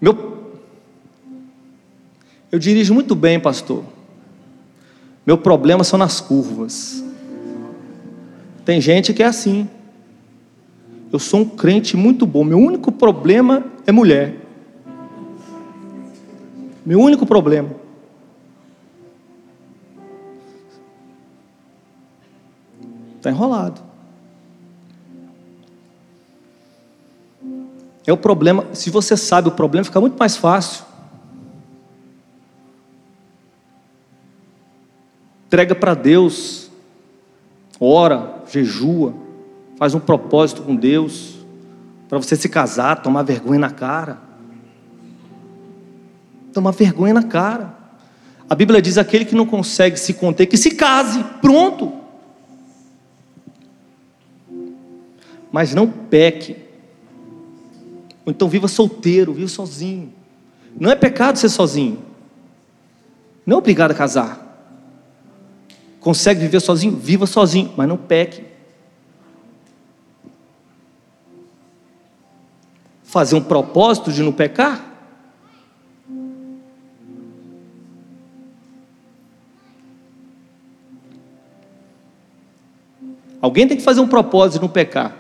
Meu, 0.01 0.53
eu 2.51 2.59
dirijo 2.59 2.93
muito 2.93 3.15
bem, 3.15 3.39
pastor. 3.39 3.85
Meu 5.27 5.39
problema 5.39 5.85
são 5.85 5.99
nas 5.99 6.21
curvas. 6.21 7.03
Tem 8.65 8.81
gente 8.81 9.15
que 9.15 9.23
é 9.23 9.27
assim. 9.27 9.69
Eu 11.13 11.19
sou 11.19 11.41
um 11.41 11.45
crente 11.45 11.97
muito 11.97 12.27
bom. 12.27 12.43
Meu 12.43 12.59
único 12.59 12.91
problema 12.91 13.65
é 13.87 13.93
mulher. 13.93 14.44
Meu 16.85 17.01
único 17.01 17.25
problema. 17.25 17.71
Está 23.17 23.31
enrolado. 23.31 23.81
É 28.07 28.13
o 28.13 28.17
problema, 28.19 28.67
se 28.75 28.91
você 28.91 29.17
sabe 29.17 29.49
o 29.49 29.53
problema, 29.53 29.85
fica 29.85 30.01
muito 30.01 30.19
mais 30.19 30.37
fácil. 30.37 30.85
Entrega 35.47 35.75
para 35.75 35.95
Deus, 35.95 36.71
ora, 37.81 38.43
jejua, 38.51 39.15
faz 39.79 39.95
um 39.95 40.01
propósito 40.01 40.63
com 40.63 40.77
Deus, 40.77 41.37
para 42.09 42.19
você 42.19 42.37
se 42.37 42.49
casar, 42.49 43.01
tomar 43.03 43.23
vergonha 43.23 43.61
na 43.61 43.71
cara. 43.71 44.19
Tomar 46.55 46.71
vergonha 46.71 47.13
na 47.13 47.25
cara. 47.25 47.75
A 48.49 48.55
Bíblia 48.55 48.81
diz: 48.81 48.97
aquele 48.97 49.25
que 49.25 49.35
não 49.35 49.45
consegue 49.45 49.99
se 49.99 50.15
conter, 50.15 50.47
que 50.47 50.57
se 50.57 50.71
case, 50.71 51.23
pronto. 51.43 51.93
Mas 55.51 55.75
não 55.75 55.89
peque. 55.89 56.57
Ou 58.25 58.31
então 58.31 58.49
viva 58.49 58.69
solteiro, 58.69 59.35
viva 59.35 59.49
sozinho. 59.49 60.13
Não 60.79 60.91
é 60.91 60.95
pecado 60.95 61.39
ser 61.39 61.49
sozinho. 61.49 61.99
Não 63.45 63.57
é 63.57 63.59
obrigado 63.59 63.91
a 63.91 63.95
casar. 63.95 64.41
Consegue 66.01 66.41
viver 66.41 66.61
sozinho? 66.61 66.97
Viva 66.97 67.27
sozinho, 67.27 67.73
mas 67.77 67.89
não 67.89 67.97
peque. 67.97 68.45
Fazer 73.03 73.35
um 73.35 73.43
propósito 73.43 74.13
de 74.13 74.23
não 74.23 74.33
pecar? 74.33 74.94
Alguém 83.45 83.69
tem 83.69 83.77
que 83.77 83.83
fazer 83.83 84.01
um 84.01 84.09
propósito 84.09 84.55
de 84.55 84.63
não 84.63 84.71
pecar. 84.71 85.15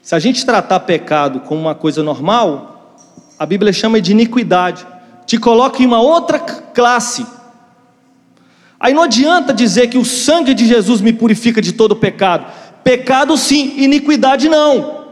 Se 0.00 0.14
a 0.14 0.20
gente 0.20 0.46
tratar 0.46 0.78
pecado 0.78 1.40
como 1.40 1.60
uma 1.60 1.74
coisa 1.74 2.04
normal, 2.04 2.96
a 3.36 3.44
Bíblia 3.44 3.72
chama 3.72 4.00
de 4.00 4.12
iniquidade. 4.12 4.86
Te 5.26 5.38
coloca 5.38 5.82
em 5.82 5.86
uma 5.86 6.00
outra 6.00 6.38
classe. 6.38 7.26
Aí 8.78 8.94
não 8.94 9.02
adianta 9.02 9.52
dizer 9.52 9.88
que 9.88 9.98
o 9.98 10.04
sangue 10.04 10.54
de 10.54 10.68
Jesus 10.68 11.00
me 11.00 11.12
purifica 11.12 11.60
de 11.60 11.72
todo 11.72 11.96
pecado. 11.96 12.46
Pecado 12.84 13.36
sim, 13.36 13.74
iniquidade 13.82 14.48
não. 14.48 15.04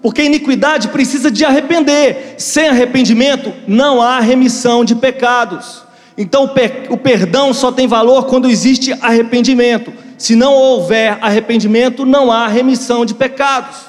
Porque 0.00 0.22
iniquidade 0.22 0.88
precisa 0.88 1.30
de 1.30 1.44
arrepender. 1.44 2.36
Sem 2.38 2.70
arrependimento 2.70 3.52
não 3.66 4.00
há 4.00 4.18
remissão 4.18 4.82
de 4.82 4.94
pecados. 4.94 5.86
Então 6.18 6.50
o 6.90 6.96
perdão 6.96 7.54
só 7.54 7.70
tem 7.70 7.86
valor 7.86 8.26
quando 8.26 8.50
existe 8.50 8.92
arrependimento. 9.00 9.92
Se 10.18 10.34
não 10.34 10.52
houver 10.52 11.16
arrependimento, 11.22 12.04
não 12.04 12.32
há 12.32 12.48
remissão 12.48 13.06
de 13.06 13.14
pecados. 13.14 13.82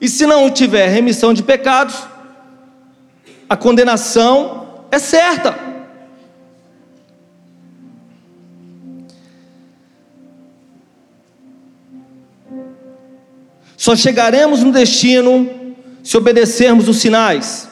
E 0.00 0.08
se 0.08 0.24
não 0.24 0.48
tiver 0.48 0.86
remissão 0.86 1.34
de 1.34 1.42
pecados, 1.42 1.96
a 3.48 3.56
condenação 3.56 4.84
é 4.88 5.00
certa. 5.00 5.58
Só 13.76 13.96
chegaremos 13.96 14.62
no 14.62 14.70
destino 14.70 15.74
se 16.04 16.16
obedecermos 16.16 16.88
os 16.88 16.98
sinais, 16.98 17.68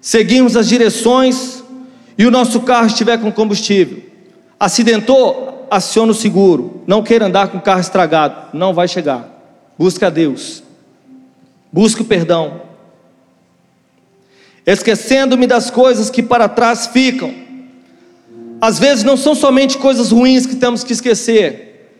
seguirmos 0.00 0.56
as 0.56 0.68
direções 0.68 1.53
e 2.16 2.26
o 2.26 2.30
nosso 2.30 2.60
carro 2.60 2.86
estiver 2.86 3.18
com 3.18 3.32
combustível. 3.32 4.02
Acidentou, 4.58 5.66
aciona 5.70 6.12
o 6.12 6.14
seguro. 6.14 6.82
Não 6.86 7.02
queira 7.02 7.26
andar 7.26 7.48
com 7.48 7.58
o 7.58 7.62
carro 7.62 7.80
estragado, 7.80 8.56
não 8.56 8.72
vai 8.72 8.88
chegar. 8.88 9.28
Busca 9.78 10.06
a 10.06 10.10
Deus. 10.10 10.62
Busque 11.72 12.02
o 12.02 12.04
perdão. 12.04 12.62
Esquecendo-me 14.66 15.46
das 15.46 15.70
coisas 15.70 16.08
que 16.08 16.22
para 16.22 16.48
trás 16.48 16.86
ficam. 16.86 17.34
Às 18.60 18.78
vezes 18.78 19.04
não 19.04 19.16
são 19.16 19.34
somente 19.34 19.76
coisas 19.76 20.10
ruins 20.10 20.46
que 20.46 20.56
temos 20.56 20.82
que 20.82 20.92
esquecer, 20.92 21.90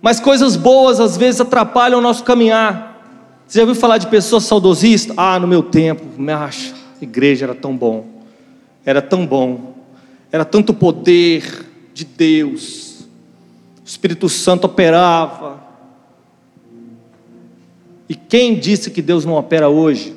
mas 0.00 0.18
coisas 0.18 0.56
boas 0.56 0.98
às 1.00 1.16
vezes 1.16 1.42
atrapalham 1.42 1.98
o 1.98 2.02
nosso 2.02 2.24
caminhar. 2.24 2.94
Você 3.46 3.58
já 3.58 3.64
ouviu 3.64 3.78
falar 3.78 3.98
de 3.98 4.06
pessoas 4.06 4.44
saudosistas? 4.44 5.14
Ah, 5.18 5.38
no 5.38 5.46
meu 5.46 5.62
tempo, 5.62 6.04
me 6.16 6.32
acha, 6.32 6.72
a 7.00 7.04
igreja 7.04 7.44
era 7.44 7.54
tão 7.54 7.76
bom, 7.76 8.06
era 8.84 9.00
tão 9.00 9.26
bom, 9.26 9.74
era 10.30 10.44
tanto 10.44 10.74
poder 10.74 11.66
de 11.92 12.04
Deus, 12.04 13.06
o 13.84 13.86
Espírito 13.86 14.28
Santo 14.28 14.64
operava, 14.64 15.62
e 18.08 18.14
quem 18.14 18.54
disse 18.58 18.90
que 18.90 19.00
Deus 19.00 19.24
não 19.24 19.34
opera 19.34 19.68
hoje? 19.68 20.14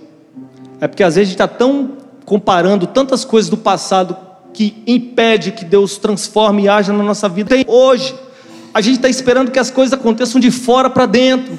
É 0.81 0.87
porque 0.87 1.03
às 1.03 1.15
vezes 1.15 1.29
a 1.29 1.31
gente 1.31 1.35
está 1.35 1.47
tão 1.47 1.97
comparando 2.25 2.85
tantas 2.85 3.23
coisas 3.23 3.49
do 3.49 3.57
passado 3.57 4.17
que 4.53 4.83
impede 4.85 5.51
que 5.51 5.63
Deus 5.63 5.97
transforme 5.97 6.63
e 6.63 6.69
haja 6.69 6.91
na 6.91 7.03
nossa 7.03 7.29
vida. 7.29 7.49
Tem 7.49 7.63
hoje, 7.67 8.13
a 8.73 8.81
gente 8.81 8.95
está 8.95 9.07
esperando 9.07 9.51
que 9.51 9.59
as 9.59 9.71
coisas 9.71 9.93
aconteçam 9.93 10.41
de 10.41 10.51
fora 10.51 10.89
para 10.89 11.05
dentro. 11.05 11.57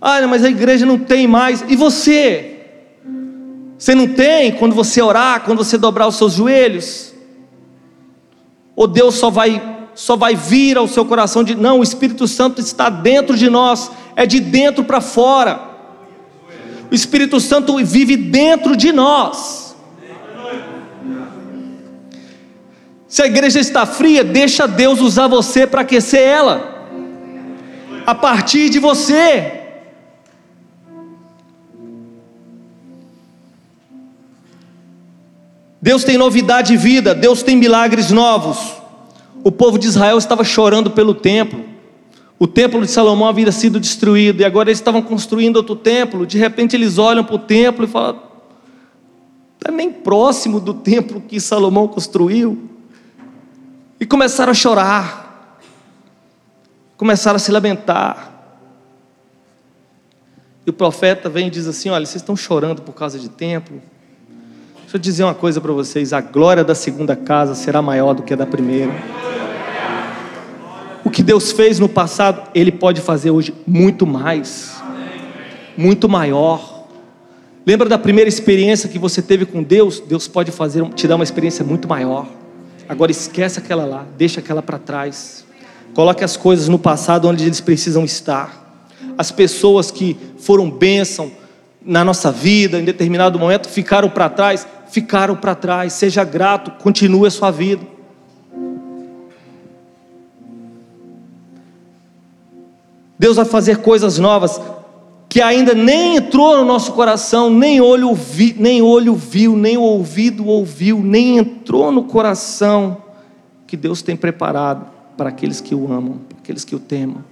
Ah, 0.00 0.26
mas 0.26 0.42
a 0.44 0.48
igreja 0.48 0.86
não 0.86 0.98
tem 0.98 1.26
mais. 1.26 1.64
E 1.68 1.76
você? 1.76 2.51
Você 3.82 3.96
não 3.96 4.06
tem 4.06 4.52
quando 4.52 4.76
você 4.76 5.02
orar, 5.02 5.40
quando 5.40 5.58
você 5.58 5.76
dobrar 5.76 6.06
os 6.06 6.14
seus 6.14 6.34
joelhos? 6.34 7.12
Ou 8.76 8.86
Deus 8.86 9.16
só 9.16 9.28
vai 9.28 9.60
só 9.92 10.14
vai 10.14 10.36
vir 10.36 10.76
ao 10.78 10.86
seu 10.86 11.04
coração 11.04 11.42
de 11.42 11.56
não, 11.56 11.80
o 11.80 11.82
Espírito 11.82 12.28
Santo 12.28 12.60
está 12.60 12.88
dentro 12.88 13.36
de 13.36 13.50
nós, 13.50 13.90
é 14.14 14.24
de 14.24 14.38
dentro 14.38 14.84
para 14.84 15.00
fora. 15.00 15.60
O 16.92 16.94
Espírito 16.94 17.40
Santo 17.40 17.76
vive 17.84 18.16
dentro 18.16 18.76
de 18.76 18.92
nós. 18.92 19.74
Se 23.08 23.20
a 23.20 23.26
igreja 23.26 23.58
está 23.58 23.84
fria, 23.84 24.22
deixa 24.22 24.68
Deus 24.68 25.00
usar 25.00 25.26
você 25.26 25.66
para 25.66 25.80
aquecer 25.80 26.22
ela. 26.22 26.86
A 28.06 28.14
partir 28.14 28.70
de 28.70 28.78
você. 28.78 29.61
Deus 35.82 36.04
tem 36.04 36.16
novidade 36.16 36.68
de 36.68 36.76
vida, 36.76 37.12
Deus 37.12 37.42
tem 37.42 37.56
milagres 37.56 38.12
novos. 38.12 38.74
O 39.42 39.50
povo 39.50 39.76
de 39.76 39.88
Israel 39.88 40.16
estava 40.16 40.44
chorando 40.44 40.92
pelo 40.92 41.12
templo. 41.12 41.64
O 42.38 42.46
templo 42.46 42.80
de 42.82 42.88
Salomão 42.88 43.26
havia 43.26 43.50
sido 43.50 43.80
destruído 43.80 44.40
e 44.40 44.44
agora 44.44 44.68
eles 44.68 44.78
estavam 44.78 45.02
construindo 45.02 45.56
outro 45.56 45.74
templo. 45.74 46.24
De 46.24 46.38
repente 46.38 46.76
eles 46.76 46.98
olham 46.98 47.24
para 47.24 47.34
o 47.34 47.38
templo 47.40 47.84
e 47.84 47.88
falam: 47.88 48.22
está 49.58 49.72
nem 49.72 49.92
próximo 49.92 50.60
do 50.60 50.72
templo 50.72 51.20
que 51.20 51.40
Salomão 51.40 51.88
construiu. 51.88 52.70
E 53.98 54.06
começaram 54.06 54.52
a 54.52 54.54
chorar, 54.54 55.58
começaram 56.96 57.36
a 57.36 57.40
se 57.40 57.50
lamentar. 57.50 58.30
E 60.64 60.70
o 60.70 60.72
profeta 60.72 61.28
vem 61.28 61.48
e 61.48 61.50
diz 61.50 61.66
assim: 61.66 61.90
Olha, 61.90 62.06
vocês 62.06 62.22
estão 62.22 62.36
chorando 62.36 62.82
por 62.82 62.92
causa 62.92 63.18
de 63.18 63.28
templo. 63.28 63.82
Deixa 64.92 64.98
eu 64.98 65.10
dizer 65.10 65.24
uma 65.24 65.34
coisa 65.34 65.58
para 65.58 65.72
vocês: 65.72 66.12
a 66.12 66.20
glória 66.20 66.62
da 66.62 66.74
segunda 66.74 67.16
casa 67.16 67.54
será 67.54 67.80
maior 67.80 68.12
do 68.12 68.22
que 68.22 68.34
a 68.34 68.36
da 68.36 68.44
primeira. 68.44 68.92
O 71.02 71.08
que 71.08 71.22
Deus 71.22 71.50
fez 71.50 71.78
no 71.78 71.88
passado, 71.88 72.50
Ele 72.54 72.70
pode 72.70 73.00
fazer 73.00 73.30
hoje 73.30 73.54
muito 73.66 74.06
mais, 74.06 74.82
muito 75.78 76.10
maior. 76.10 76.84
Lembra 77.64 77.88
da 77.88 77.96
primeira 77.96 78.28
experiência 78.28 78.86
que 78.86 78.98
você 78.98 79.22
teve 79.22 79.46
com 79.46 79.62
Deus? 79.62 79.98
Deus 79.98 80.28
pode 80.28 80.50
fazer, 80.50 80.86
te 80.90 81.08
dar 81.08 81.14
uma 81.14 81.24
experiência 81.24 81.64
muito 81.64 81.88
maior. 81.88 82.26
Agora 82.86 83.10
esquece 83.10 83.58
aquela 83.58 83.86
lá, 83.86 84.04
deixa 84.18 84.40
aquela 84.40 84.62
para 84.62 84.78
trás. 84.78 85.46
Coloque 85.94 86.22
as 86.22 86.36
coisas 86.36 86.68
no 86.68 86.78
passado 86.78 87.26
onde 87.28 87.46
eles 87.46 87.62
precisam 87.62 88.04
estar. 88.04 88.76
As 89.16 89.32
pessoas 89.32 89.90
que 89.90 90.18
foram 90.36 90.70
bênção 90.70 91.32
na 91.84 92.04
nossa 92.04 92.30
vida 92.30 92.78
em 92.78 92.84
determinado 92.84 93.38
momento 93.38 93.68
ficaram 93.68 94.08
para 94.08 94.28
trás, 94.28 94.66
ficaram 94.90 95.36
para 95.36 95.54
trás. 95.54 95.92
Seja 95.92 96.24
grato, 96.24 96.70
continue 96.82 97.26
a 97.26 97.30
sua 97.30 97.50
vida. 97.50 97.92
Deus 103.18 103.36
vai 103.36 103.44
fazer 103.44 103.78
coisas 103.78 104.18
novas 104.18 104.60
que 105.28 105.40
ainda 105.40 105.74
nem 105.74 106.16
entrou 106.16 106.58
no 106.58 106.64
nosso 106.64 106.92
coração, 106.92 107.48
nem 107.48 107.80
olho, 107.80 108.14
vi, 108.14 108.54
nem 108.58 108.82
olho 108.82 109.14
viu, 109.14 109.56
nem 109.56 109.78
ouvido 109.78 110.46
ouviu, 110.46 110.98
nem 110.98 111.38
entrou 111.38 111.90
no 111.90 112.04
coração 112.04 112.98
que 113.66 113.74
Deus 113.74 114.02
tem 114.02 114.14
preparado 114.14 114.84
para 115.16 115.30
aqueles 115.30 115.58
que 115.58 115.74
o 115.74 115.90
amam, 115.90 116.18
para 116.28 116.38
aqueles 116.38 116.64
que 116.66 116.74
o 116.74 116.78
temam. 116.78 117.24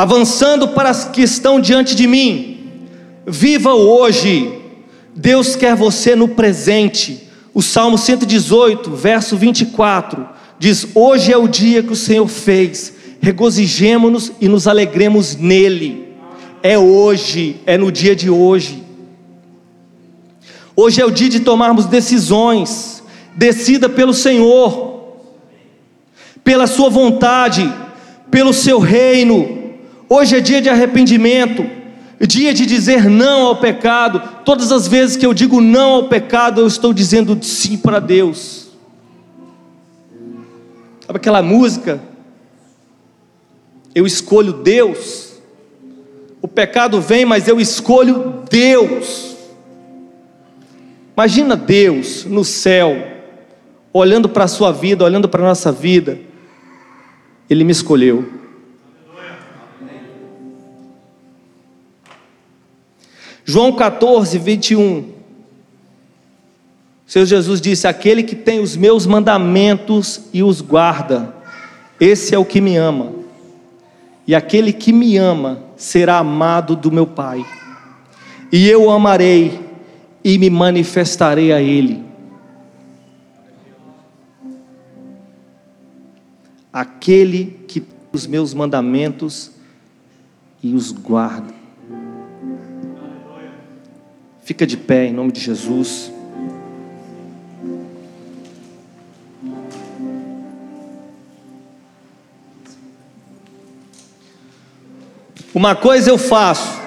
Avançando 0.00 0.68
para 0.68 0.88
as 0.88 1.04
que 1.04 1.20
estão 1.20 1.60
diante 1.60 1.94
de 1.94 2.06
mim, 2.06 2.70
viva 3.26 3.74
hoje. 3.74 4.50
Deus 5.14 5.54
quer 5.54 5.76
você 5.76 6.16
no 6.16 6.26
presente. 6.26 7.28
O 7.52 7.60
Salmo 7.60 7.98
118, 7.98 8.92
verso 8.92 9.36
24 9.36 10.26
diz: 10.58 10.86
Hoje 10.94 11.30
é 11.30 11.36
o 11.36 11.46
dia 11.46 11.82
que 11.82 11.92
o 11.92 11.96
Senhor 11.96 12.26
fez, 12.26 12.94
regozijemo-nos 13.20 14.32
e 14.40 14.48
nos 14.48 14.66
alegremos 14.66 15.36
nele. 15.36 16.14
É 16.62 16.78
hoje, 16.78 17.60
é 17.66 17.76
no 17.76 17.92
dia 17.92 18.16
de 18.16 18.30
hoje. 18.30 18.82
Hoje 20.74 21.02
é 21.02 21.04
o 21.04 21.10
dia 21.10 21.28
de 21.28 21.40
tomarmos 21.40 21.84
decisões, 21.84 23.02
decida 23.36 23.86
pelo 23.86 24.14
Senhor, 24.14 25.18
pela 26.42 26.66
Sua 26.66 26.88
vontade, 26.88 27.70
pelo 28.30 28.54
Seu 28.54 28.78
reino. 28.78 29.59
Hoje 30.12 30.36
é 30.36 30.40
dia 30.40 30.60
de 30.60 30.68
arrependimento, 30.68 31.64
dia 32.26 32.52
de 32.52 32.66
dizer 32.66 33.08
não 33.08 33.46
ao 33.46 33.60
pecado. 33.60 34.20
Todas 34.44 34.72
as 34.72 34.88
vezes 34.88 35.16
que 35.16 35.24
eu 35.24 35.32
digo 35.32 35.60
não 35.60 35.92
ao 35.92 36.08
pecado, 36.08 36.60
eu 36.60 36.66
estou 36.66 36.92
dizendo 36.92 37.38
sim 37.40 37.76
para 37.76 38.00
Deus. 38.00 38.70
Sabe 41.06 41.16
aquela 41.16 41.40
música? 41.42 42.00
Eu 43.94 44.04
escolho 44.04 44.52
Deus. 44.52 45.34
O 46.42 46.48
pecado 46.48 47.00
vem, 47.00 47.24
mas 47.24 47.46
eu 47.46 47.60
escolho 47.60 48.42
Deus. 48.50 49.36
Imagina 51.16 51.54
Deus 51.54 52.24
no 52.24 52.44
céu, 52.44 52.96
olhando 53.92 54.28
para 54.28 54.42
a 54.42 54.48
sua 54.48 54.72
vida, 54.72 55.04
olhando 55.04 55.28
para 55.28 55.40
a 55.40 55.46
nossa 55.46 55.70
vida. 55.70 56.18
Ele 57.48 57.62
me 57.62 57.70
escolheu. 57.70 58.40
João 63.50 63.72
14, 63.72 64.38
21. 64.38 65.08
Seu 67.04 67.26
Jesus 67.26 67.60
disse: 67.60 67.88
Aquele 67.88 68.22
que 68.22 68.36
tem 68.36 68.60
os 68.60 68.76
meus 68.76 69.06
mandamentos 69.06 70.20
e 70.32 70.40
os 70.40 70.60
guarda, 70.60 71.34
esse 71.98 72.32
é 72.32 72.38
o 72.38 72.44
que 72.44 72.60
me 72.60 72.76
ama. 72.76 73.12
E 74.24 74.36
aquele 74.36 74.72
que 74.72 74.92
me 74.92 75.16
ama 75.16 75.64
será 75.76 76.18
amado 76.18 76.76
do 76.76 76.92
meu 76.92 77.08
Pai. 77.08 77.44
E 78.52 78.68
eu 78.68 78.84
o 78.84 78.90
amarei 78.92 79.58
e 80.22 80.38
me 80.38 80.48
manifestarei 80.48 81.52
a 81.52 81.60
ele. 81.60 82.04
Aquele 86.72 87.64
que 87.66 87.80
tem 87.80 87.98
os 88.12 88.28
meus 88.28 88.54
mandamentos 88.54 89.50
e 90.62 90.72
os 90.72 90.92
guarda. 90.92 91.59
Fica 94.50 94.66
de 94.66 94.76
pé 94.76 95.06
em 95.06 95.12
nome 95.12 95.30
de 95.30 95.38
Jesus. 95.38 96.10
Uma 105.54 105.76
coisa 105.76 106.10
eu 106.10 106.18
faço, 106.18 106.80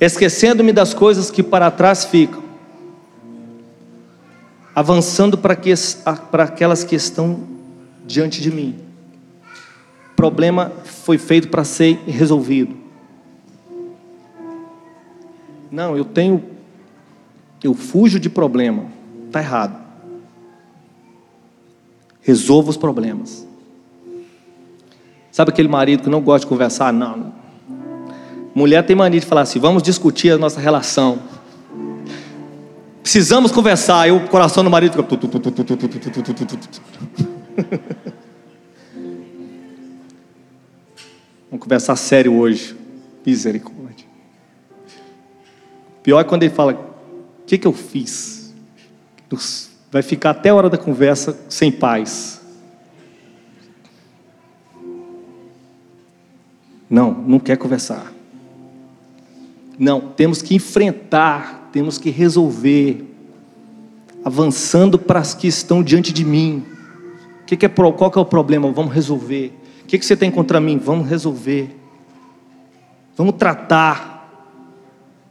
esquecendo-me 0.00 0.72
das 0.72 0.92
coisas 0.92 1.30
que 1.30 1.44
para 1.44 1.70
trás 1.70 2.04
ficam, 2.04 2.42
avançando 4.74 5.38
para, 5.38 5.54
que, 5.54 5.72
para 6.28 6.42
aquelas 6.42 6.82
que 6.82 6.96
estão 6.96 7.46
diante 8.04 8.42
de 8.42 8.50
mim. 8.50 8.80
O 10.10 10.16
problema 10.16 10.72
foi 10.84 11.18
feito 11.18 11.46
para 11.46 11.62
ser 11.62 12.00
resolvido. 12.04 12.81
Não, 15.72 15.96
eu 15.96 16.04
tenho. 16.04 16.44
Eu 17.64 17.72
fujo 17.72 18.20
de 18.20 18.28
problema. 18.28 18.84
Está 19.26 19.40
errado. 19.40 19.80
Resolva 22.20 22.68
os 22.68 22.76
problemas. 22.76 23.48
Sabe 25.30 25.50
aquele 25.50 25.68
marido 25.68 26.02
que 26.02 26.10
não 26.10 26.20
gosta 26.20 26.44
de 26.44 26.46
conversar? 26.46 26.92
Não. 26.92 27.32
Mulher 28.54 28.84
tem 28.84 28.94
mania 28.94 29.18
de 29.18 29.24
falar 29.24 29.40
assim: 29.40 29.58
vamos 29.58 29.82
discutir 29.82 30.30
a 30.30 30.36
nossa 30.36 30.60
relação. 30.60 31.18
Precisamos 33.02 33.50
conversar. 33.50 34.06
E 34.06 34.12
o 34.12 34.28
coração 34.28 34.62
do 34.62 34.68
marido 34.68 34.92
fica. 34.92 35.02
Vamos 41.50 41.64
conversar 41.64 41.96
sério 41.96 42.34
hoje. 42.34 42.76
Misericórdia. 43.24 43.91
Pior 46.02 46.20
é 46.20 46.24
quando 46.24 46.42
ele 46.42 46.54
fala: 46.54 46.72
O 46.72 47.46
que, 47.46 47.58
que 47.58 47.66
eu 47.66 47.72
fiz? 47.72 48.52
Vai 49.90 50.02
ficar 50.02 50.30
até 50.30 50.50
a 50.50 50.54
hora 50.54 50.68
da 50.68 50.78
conversa 50.78 51.38
sem 51.48 51.70
paz. 51.70 52.40
Não, 56.88 57.10
não 57.12 57.38
quer 57.38 57.56
conversar. 57.56 58.12
Não, 59.78 60.00
temos 60.00 60.42
que 60.42 60.54
enfrentar, 60.54 61.70
temos 61.72 61.96
que 61.96 62.10
resolver, 62.10 63.04
avançando 64.22 64.98
para 64.98 65.18
as 65.18 65.34
que 65.34 65.48
estão 65.48 65.82
diante 65.82 66.12
de 66.12 66.24
mim. 66.24 66.64
Que, 67.46 67.56
que 67.56 67.66
é, 67.66 67.68
qual 67.68 68.10
que 68.10 68.18
é 68.18 68.20
o 68.20 68.26
problema? 68.26 68.70
Vamos 68.70 68.92
resolver. 68.92 69.58
O 69.82 69.86
que, 69.86 69.98
que 69.98 70.04
você 70.04 70.16
tem 70.16 70.30
contra 70.30 70.60
mim? 70.60 70.78
Vamos 70.78 71.08
resolver. 71.08 71.74
Vamos 73.16 73.36
tratar. 73.36 74.11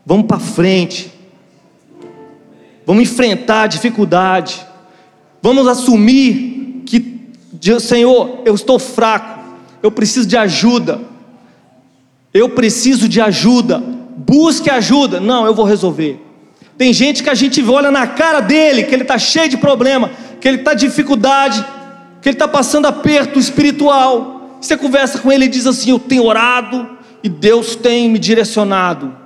Vamos 0.05 0.25
para 0.25 0.39
frente. 0.39 1.11
Vamos 2.85 3.03
enfrentar 3.03 3.63
a 3.63 3.67
dificuldade. 3.67 4.65
Vamos 5.41 5.67
assumir 5.67 6.83
que, 6.85 7.29
Senhor, 7.79 8.41
eu 8.45 8.55
estou 8.55 8.79
fraco. 8.79 9.39
Eu 9.81 9.91
preciso 9.91 10.27
de 10.27 10.37
ajuda. 10.37 10.99
Eu 12.33 12.49
preciso 12.49 13.07
de 13.07 13.21
ajuda. 13.21 13.79
Busque 13.79 14.69
ajuda. 14.69 15.19
Não, 15.19 15.45
eu 15.45 15.53
vou 15.53 15.65
resolver. 15.65 16.19
Tem 16.77 16.93
gente 16.93 17.21
que 17.21 17.29
a 17.29 17.35
gente 17.35 17.63
olha 17.63 17.91
na 17.91 18.07
cara 18.07 18.39
dele, 18.39 18.83
que 18.83 18.95
ele 18.95 19.03
está 19.03 19.17
cheio 19.17 19.47
de 19.47 19.57
problema, 19.57 20.09
que 20.39 20.47
ele 20.47 20.57
está 20.57 20.73
de 20.73 20.87
dificuldade, 20.87 21.63
que 22.21 22.29
ele 22.29 22.35
está 22.35 22.47
passando 22.47 22.87
aperto 22.87 23.37
espiritual. 23.37 24.57
Você 24.59 24.75
conversa 24.75 25.19
com 25.19 25.31
ele 25.31 25.45
e 25.45 25.49
diz 25.49 25.67
assim: 25.67 25.91
Eu 25.91 25.99
tenho 25.99 26.25
orado 26.25 26.97
e 27.23 27.29
Deus 27.29 27.75
tem 27.75 28.09
me 28.09 28.17
direcionado. 28.17 29.20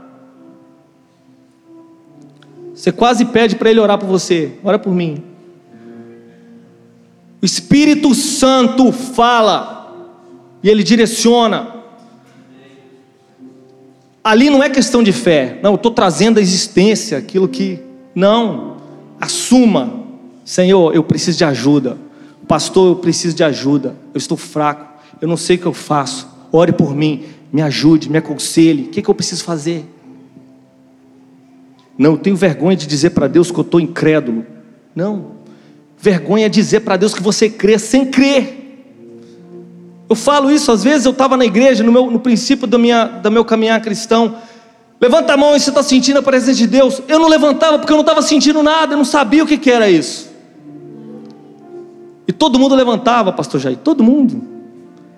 Você 2.76 2.92
quase 2.92 3.24
pede 3.24 3.56
para 3.56 3.72
ele 3.72 3.80
orar 3.80 3.98
por 3.98 4.08
você. 4.08 4.52
Ora 4.62 4.78
por 4.78 4.94
mim. 4.94 5.24
O 7.42 7.46
Espírito 7.46 8.14
Santo 8.14 8.92
fala 8.92 10.12
e 10.62 10.70
ele 10.70 10.84
direciona. 10.84 11.74
Ali 14.22 14.50
não 14.50 14.62
é 14.62 14.70
questão 14.70 15.02
de 15.02 15.14
fé. 15.14 15.60
Não, 15.64 15.72
eu 15.72 15.76
estou 15.76 15.92
trazendo 15.92 16.38
à 16.38 16.42
existência 16.42 17.18
aquilo 17.18 17.48
que. 17.48 17.80
Não. 18.14 18.76
Assuma. 19.22 20.04
Senhor, 20.44 20.94
eu 20.94 21.04
preciso 21.04 21.38
de 21.38 21.46
ajuda. 21.46 21.98
Pastor, 22.46 22.90
eu 22.90 22.96
preciso 22.98 23.36
de 23.36 23.44
ajuda. 23.44 23.96
Eu 24.14 24.18
estou 24.18 24.36
fraco. 24.36 25.00
Eu 25.22 25.28
não 25.28 25.38
sei 25.38 25.56
o 25.56 25.60
que 25.60 25.66
eu 25.66 25.74
faço. 25.74 26.28
Ore 26.52 26.74
por 26.74 26.94
mim. 26.94 27.24
Me 27.54 27.62
ajude, 27.62 28.10
me 28.10 28.18
aconselhe. 28.18 28.84
O 28.84 28.88
que, 28.90 29.02
que 29.02 29.10
eu 29.10 29.16
preciso 29.16 29.44
fazer? 29.46 29.86
Não, 31.98 32.12
eu 32.12 32.18
tenho 32.18 32.36
vergonha 32.36 32.76
de 32.76 32.86
dizer 32.86 33.12
para 33.12 33.28
Deus 33.28 33.52
que 33.52 33.58
eu 33.58 33.64
estou 33.64 33.80
incrédulo. 33.80 34.46
Não. 34.96 35.36
Vergonha 35.98 36.46
é 36.46 36.50
dizer 36.50 36.82
para 36.82 36.98
Deus 36.98 37.14
que 37.14 37.24
você 37.24 37.50
crê 37.50 37.80
sem 37.80 38.06
crer. 38.06 38.64
Eu 40.08 40.16
falo 40.16 40.52
isso, 40.52 40.72
às 40.72 40.84
vezes 40.84 41.06
eu 41.06 41.12
estava 41.12 41.36
na 41.36 41.46
igreja, 41.46 41.84
no, 41.84 41.92
meu, 41.92 42.12
no 42.12 42.20
princípio 42.20 42.68
do, 42.68 42.78
minha, 42.78 43.06
do 43.06 43.32
meu 43.32 43.44
caminhar 43.44 43.82
cristão. 43.82 44.36
Levanta 45.02 45.34
a 45.34 45.38
mão 45.38 45.56
e 45.56 45.60
você 45.60 45.70
está 45.70 45.82
sentindo 45.82 46.20
a 46.20 46.22
presença 46.22 46.58
de 46.58 46.68
Deus. 46.68 47.02
Eu 47.08 47.20
não 47.20 47.28
levantava 47.28 47.80
porque 47.80 47.92
eu 47.92 47.98
não 47.98 48.04
estava 48.04 48.22
sentindo 48.22 48.62
nada, 48.62 48.94
eu 48.94 48.98
não 48.98 49.06
sabia 49.06 49.44
o 49.44 49.48
que, 49.48 49.58
que 49.58 49.72
era 49.72 49.90
isso. 49.90 50.30
E 52.28 52.32
todo 52.32 52.60
mundo 52.60 52.76
levantava, 52.76 53.32
pastor 53.32 53.60
Jair, 53.60 53.78
todo 53.78 54.04
mundo. 54.04 54.44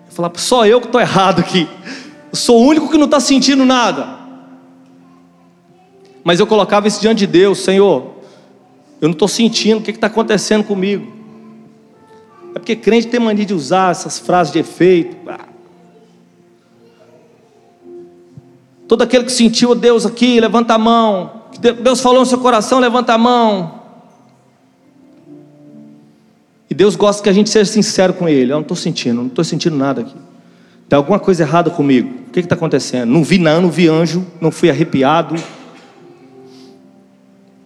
Eu 0.08 0.14
falava, 0.14 0.38
só 0.38 0.66
eu 0.66 0.80
que 0.80 0.88
estou 0.88 1.02
errado 1.02 1.40
aqui. 1.40 1.68
Eu 2.32 2.36
sou 2.38 2.62
o 2.62 2.68
único 2.68 2.90
que 2.90 2.98
não 2.98 3.06
está 3.06 3.20
sentindo 3.20 3.66
nada. 3.66 4.27
Mas 6.28 6.42
eu 6.42 6.46
colocava 6.46 6.90
isso 6.90 7.00
diante 7.00 7.20
de 7.20 7.28
Deus, 7.28 7.60
Senhor, 7.60 8.16
eu 9.00 9.08
não 9.08 9.14
estou 9.14 9.30
sentindo, 9.30 9.80
o 9.80 9.82
que 9.82 9.92
está 9.92 10.08
acontecendo 10.08 10.62
comigo? 10.62 11.08
É 12.54 12.60
porque 12.60 12.76
crente 12.76 13.08
tem 13.08 13.18
mania 13.18 13.46
de 13.46 13.54
usar 13.54 13.92
essas 13.92 14.20
frases 14.20 14.52
de 14.52 14.60
efeito. 14.60 15.16
Todo 18.90 19.04
aquele 19.04 19.24
que 19.24 19.32
sentiu 19.32 19.74
Deus 19.74 20.06
aqui, 20.06 20.38
levanta 20.42 20.74
a 20.74 20.78
mão. 20.78 21.44
Deus 21.82 22.02
falou 22.02 22.20
no 22.20 22.26
seu 22.26 22.40
coração, 22.40 22.80
levanta 22.80 23.14
a 23.14 23.18
mão. 23.18 23.80
E 26.70 26.76
Deus 26.76 26.98
gosta 26.98 27.24
que 27.24 27.30
a 27.30 27.34
gente 27.34 27.50
seja 27.50 27.72
sincero 27.72 28.14
com 28.14 28.28
Ele. 28.28 28.52
Eu 28.52 28.58
não 28.58 28.64
estou 28.64 28.76
sentindo, 28.76 29.16
não 29.16 29.28
estou 29.28 29.46
sentindo 29.46 29.78
nada 29.78 30.02
aqui. 30.02 30.16
Tem 30.90 30.98
alguma 30.98 31.20
coisa 31.20 31.44
errada 31.44 31.70
comigo. 31.70 32.14
O 32.28 32.32
que 32.32 32.42
está 32.42 32.56
acontecendo? 32.56 33.10
Não 33.10 33.24
vi 33.24 33.38
não, 33.38 33.62
não 33.62 33.72
vi 33.72 33.88
anjo, 33.88 34.28
não 34.42 34.52
fui 34.52 34.70
arrepiado. 34.70 35.42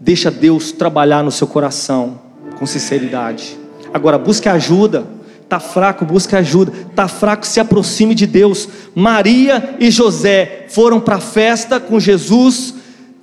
Deixa 0.03 0.31
Deus 0.31 0.71
trabalhar 0.71 1.23
no 1.23 1.31
seu 1.31 1.45
coração. 1.45 2.19
com 2.57 2.65
sinceridade. 2.65 3.57
Agora, 3.93 4.17
busque 4.17 4.49
ajuda. 4.49 5.05
Está 5.43 5.59
fraco, 5.59 6.05
busque 6.05 6.35
ajuda. 6.35 6.71
Está 6.89 7.07
fraco, 7.07 7.45
se 7.45 7.59
aproxime 7.59 8.15
de 8.15 8.25
Deus. 8.25 8.67
Maria 8.95 9.75
e 9.79 9.89
José 9.91 10.65
foram 10.69 10.99
para 10.99 11.15
a 11.15 11.19
festa 11.19 11.79
com 11.79 11.99
Jesus, 11.99 12.73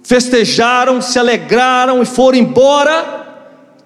festejaram, 0.02 1.00
se 1.00 1.18
alegraram 1.18 2.02
e 2.02 2.04
foram 2.06 2.38
embora. 2.38 3.26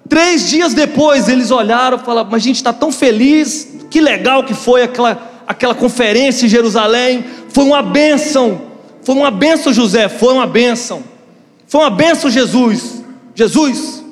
Três 0.07 0.49
dias 0.49 0.73
depois 0.73 1.27
eles 1.27 1.51
olharam 1.51 1.97
e 1.97 2.01
falaram: 2.01 2.29
Mas 2.31 2.41
a 2.41 2.45
gente 2.45 2.57
está 2.57 2.73
tão 2.73 2.91
feliz, 2.91 3.75
que 3.89 4.01
legal 4.01 4.43
que 4.43 4.53
foi 4.53 4.83
aquela, 4.83 5.43
aquela 5.47 5.75
conferência 5.75 6.45
em 6.45 6.49
Jerusalém. 6.49 7.25
Foi 7.49 7.63
uma 7.63 7.81
bênção, 7.81 8.61
foi 9.03 9.15
uma 9.15 9.31
bênção, 9.31 9.71
José, 9.73 10.09
foi 10.09 10.33
uma 10.33 10.47
bênção. 10.47 11.12
Foi 11.73 11.81
uma 11.81 11.89
bênção, 11.89 12.29
Jesus. 12.29 13.03
Jesus, 13.33 14.05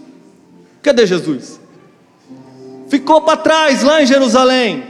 cadê 0.82 1.06
Jesus? 1.06 1.62
ficou 2.90 3.22
para 3.22 3.38
trás 3.38 3.84
lá 3.84 4.02
em 4.02 4.08
Jerusalém. 4.08 4.84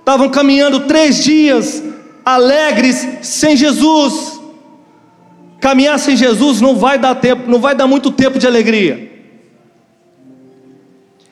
Estavam 0.00 0.28
caminhando 0.28 0.80
três 0.88 1.22
dias 1.22 1.80
alegres 2.24 3.06
sem 3.22 3.56
Jesus. 3.56 4.40
Caminhar 5.60 6.00
sem 6.00 6.16
Jesus 6.16 6.60
não 6.60 6.74
vai 6.74 6.98
dar 6.98 7.14
tempo, 7.14 7.48
não 7.48 7.60
vai 7.60 7.76
dar 7.76 7.86
muito 7.86 8.10
tempo 8.10 8.36
de 8.36 8.44
alegria. 8.44 9.08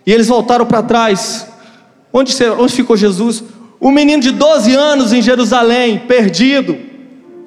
E 0.07 0.13
eles 0.13 0.29
voltaram 0.29 0.65
para 0.65 0.81
trás. 0.81 1.49
Onde, 2.13 2.33
onde 2.57 2.73
ficou 2.73 2.97
Jesus? 2.97 3.43
Um 3.81 3.91
menino 3.91 4.23
de 4.23 4.31
12 4.31 4.77
anos 4.77 5.13
em 5.13 5.21
Jerusalém, 5.21 5.99
perdido. 6.07 6.88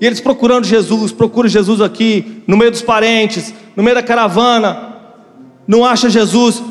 E 0.02 0.06
eles 0.08 0.20
procurando 0.20 0.66
Jesus, 0.66 1.12
procuram 1.12 1.48
Jesus 1.48 1.80
aqui, 1.80 2.42
no 2.48 2.58
meio 2.58 2.72
dos 2.72 2.82
parentes, 2.82 3.54
no 3.76 3.84
meio 3.84 3.96
da 3.96 4.02
caravana. 4.02 4.96
Não 5.68 5.86
acha 5.86 6.10
Jesus. 6.10 6.62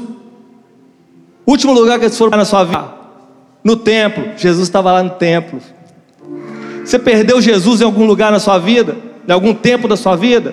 Último 1.47 1.73
lugar 1.73 2.01
que 2.01 2.07
eles 2.07 2.19
foram 2.19 2.37
na 2.37 2.45
sua 2.45 2.64
vida, 2.64 2.93
no 3.62 3.77
templo. 3.77 4.25
Jesus 4.37 4.66
estava 4.66 4.90
lá 4.90 5.05
no 5.05 5.11
templo. 5.11 5.61
Você 6.85 6.99
perdeu 6.99 7.40
Jesus 7.40 7.81
em 7.81 7.85
algum 7.85 8.05
lugar 8.05 8.33
na 8.33 8.40
sua 8.40 8.59
vida? 8.59 8.97
Em 9.29 9.31
algum 9.31 9.55
tempo 9.55 9.87
da 9.87 9.97
sua 9.97 10.16
vida? 10.16 10.53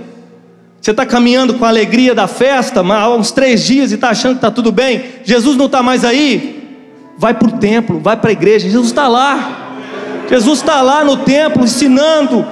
Você 0.80 0.92
está 0.92 1.04
caminhando 1.04 1.56
com 1.56 1.66
a 1.66 1.70
alegria 1.70 2.14
da 2.14 2.28
festa, 2.28 2.82
há 2.82 3.10
uns 3.10 3.32
três 3.32 3.66
dias 3.66 3.92
e 3.92 3.96
está 3.96 4.10
achando 4.10 4.34
que 4.34 4.38
está 4.38 4.52
tudo 4.52 4.72
bem? 4.72 5.04
Jesus 5.24 5.58
não 5.58 5.66
está 5.66 5.82
mais 5.82 6.06
aí? 6.06 6.80
Vai 7.18 7.34
para 7.34 7.48
o 7.48 7.54
templo, 7.54 8.00
vai 8.00 8.16
para 8.16 8.30
a 8.30 8.34
igreja. 8.34 8.70
Jesus 8.70 8.90
está 8.90 9.08
lá. 9.08 9.64
Jesus 10.30 10.60
está 10.60 10.82
lá 10.84 11.04
no 11.04 11.18
templo 11.18 11.64
ensinando, 11.64 12.46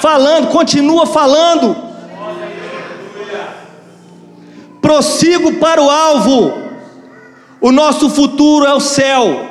falando, 0.00 0.48
continua 0.48 1.06
falando. 1.06 1.76
Prossigo 4.80 5.54
para 5.54 5.80
o 5.80 5.90
alvo. 5.90 6.70
O 7.60 7.70
nosso 7.70 8.08
futuro 8.08 8.64
é 8.64 8.72
o 8.72 8.80
céu, 8.80 9.46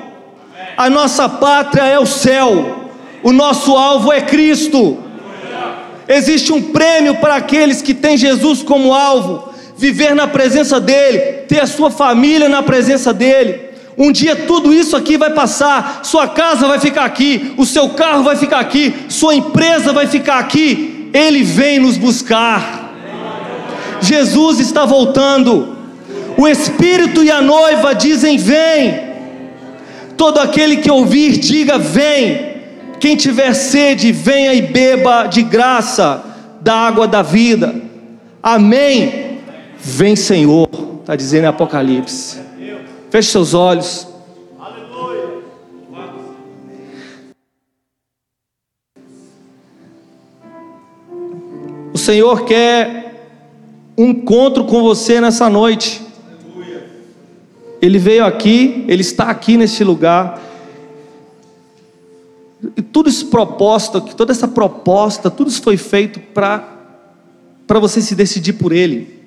a 0.76 0.90
nossa 0.90 1.30
pátria 1.30 1.84
é 1.84 2.00
o 2.00 2.08
céu, 2.08 2.90
o 3.22 3.32
nosso 3.32 3.78
alvo 3.78 4.12
é 4.12 4.20
Cristo. 4.20 4.98
Existe 6.08 6.52
um 6.52 6.60
prêmio 6.60 7.18
para 7.18 7.36
aqueles 7.36 7.84
que 7.84 7.94
têm 7.94 8.18
Jesus 8.18 8.64
como 8.64 8.96
alvo, 8.96 9.54
viver 9.78 10.16
na 10.16 10.28
presença 10.28 10.80
dEle, 10.80 11.20
ter 11.48 11.60
a 11.60 11.68
sua 11.68 11.92
família 11.92 12.50
na 12.50 12.64
presença 12.64 13.14
dEle. 13.14 13.69
Um 14.00 14.14
dia 14.14 14.34
tudo 14.34 14.74
isso 14.74 14.96
aqui 14.96 15.18
vai 15.18 15.32
passar, 15.32 16.06
sua 16.06 16.26
casa 16.26 16.66
vai 16.66 16.80
ficar 16.80 17.04
aqui, 17.04 17.54
o 17.58 17.66
seu 17.66 17.90
carro 17.90 18.24
vai 18.24 18.38
ficar 18.38 18.60
aqui, 18.60 18.94
sua 19.10 19.36
empresa 19.36 19.92
vai 19.92 20.08
ficar 20.08 20.40
aqui. 20.40 21.10
Ele 21.14 21.44
vem 21.44 21.80
nos 21.80 21.98
buscar. 21.98 22.94
Jesus 24.00 24.62
está 24.62 24.86
voltando. 24.86 25.76
O 26.38 26.48
Espírito 26.48 27.22
e 27.22 27.30
a 27.30 27.42
noiva 27.42 27.94
dizem: 27.94 28.38
Vem. 28.38 29.10
Todo 30.16 30.40
aquele 30.40 30.78
que 30.78 30.90
ouvir, 30.90 31.38
diga: 31.38 31.78
Vem. 31.78 32.48
Quem 33.02 33.18
tiver 33.18 33.54
sede, 33.54 34.14
venha 34.14 34.54
e 34.54 34.62
beba 34.62 35.26
de 35.26 35.44
graça 35.44 36.24
da 36.62 36.76
água 36.76 37.06
da 37.06 37.22
vida. 37.22 37.76
Amém. 38.42 39.40
Vem, 39.78 40.16
Senhor. 40.16 40.70
Está 41.02 41.18
dizendo 41.18 41.44
em 41.44 41.48
Apocalipse. 41.48 42.49
Feche 43.10 43.32
seus 43.32 43.54
olhos. 43.54 44.08
O 51.92 51.98
Senhor 51.98 52.46
quer 52.46 53.34
um 53.98 54.10
encontro 54.10 54.64
com 54.66 54.82
você 54.82 55.20
nessa 55.20 55.50
noite. 55.50 56.02
Ele 57.82 57.98
veio 57.98 58.26
aqui, 58.26 58.86
ele 58.88 59.02
está 59.02 59.26
aqui 59.26 59.58
neste 59.58 59.84
lugar. 59.84 60.42
E 62.78 62.82
tudo 62.82 63.10
isso 63.10 63.28
proposta, 63.28 64.00
toda 64.00 64.32
essa 64.32 64.48
proposta, 64.48 65.32
tudo 65.32 65.50
isso 65.50 65.62
foi 65.62 65.78
feito 65.78 66.20
para 66.20 66.78
para 67.66 67.80
você 67.80 68.02
se 68.02 68.16
decidir 68.16 68.54
por 68.54 68.72
ele. 68.72 69.19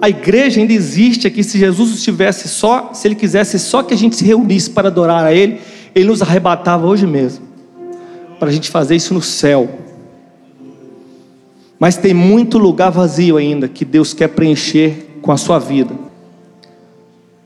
A 0.00 0.08
igreja 0.08 0.60
ainda 0.60 0.72
existe 0.72 1.26
aqui 1.26 1.42
se 1.42 1.58
Jesus 1.58 1.90
estivesse 1.90 2.48
só, 2.48 2.90
se 2.92 3.08
ele 3.08 3.16
quisesse 3.16 3.58
só 3.58 3.82
que 3.82 3.92
a 3.92 3.96
gente 3.96 4.14
se 4.14 4.24
reunisse 4.24 4.70
para 4.70 4.88
adorar 4.88 5.24
a 5.24 5.34
ele, 5.34 5.60
ele 5.94 6.06
nos 6.06 6.22
arrebatava 6.22 6.86
hoje 6.86 7.06
mesmo. 7.06 7.44
Para 8.38 8.48
a 8.48 8.52
gente 8.52 8.70
fazer 8.70 8.94
isso 8.94 9.12
no 9.12 9.20
céu. 9.20 9.68
Mas 11.78 11.96
tem 11.96 12.14
muito 12.14 12.58
lugar 12.58 12.90
vazio 12.90 13.36
ainda 13.36 13.68
que 13.68 13.84
Deus 13.84 14.14
quer 14.14 14.28
preencher 14.28 15.18
com 15.20 15.32
a 15.32 15.36
sua 15.36 15.58
vida. 15.58 15.94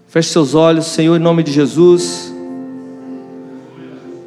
Feche 0.09 0.29
seus 0.29 0.55
olhos, 0.55 0.87
Senhor, 0.87 1.17
em 1.17 1.23
nome 1.23 1.43
de 1.43 1.51
Jesus. 1.51 2.35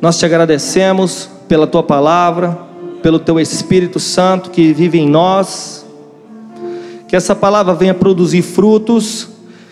Nós 0.02 0.18
te 0.18 0.26
agradecemos 0.26 1.30
pela 1.48 1.68
tua 1.68 1.84
palavra, 1.84 2.58
pelo 3.04 3.20
teu 3.20 3.40
Espírito 3.40 4.00
Santo 4.00 4.50
que 4.50 4.74
vive 4.74 4.98
em 4.98 5.08
nós. 5.08 5.85
Que 7.08 7.16
essa 7.16 7.36
palavra 7.36 7.74
venha 7.74 7.94
produzir 7.94 8.42
frutos, 8.42 9.28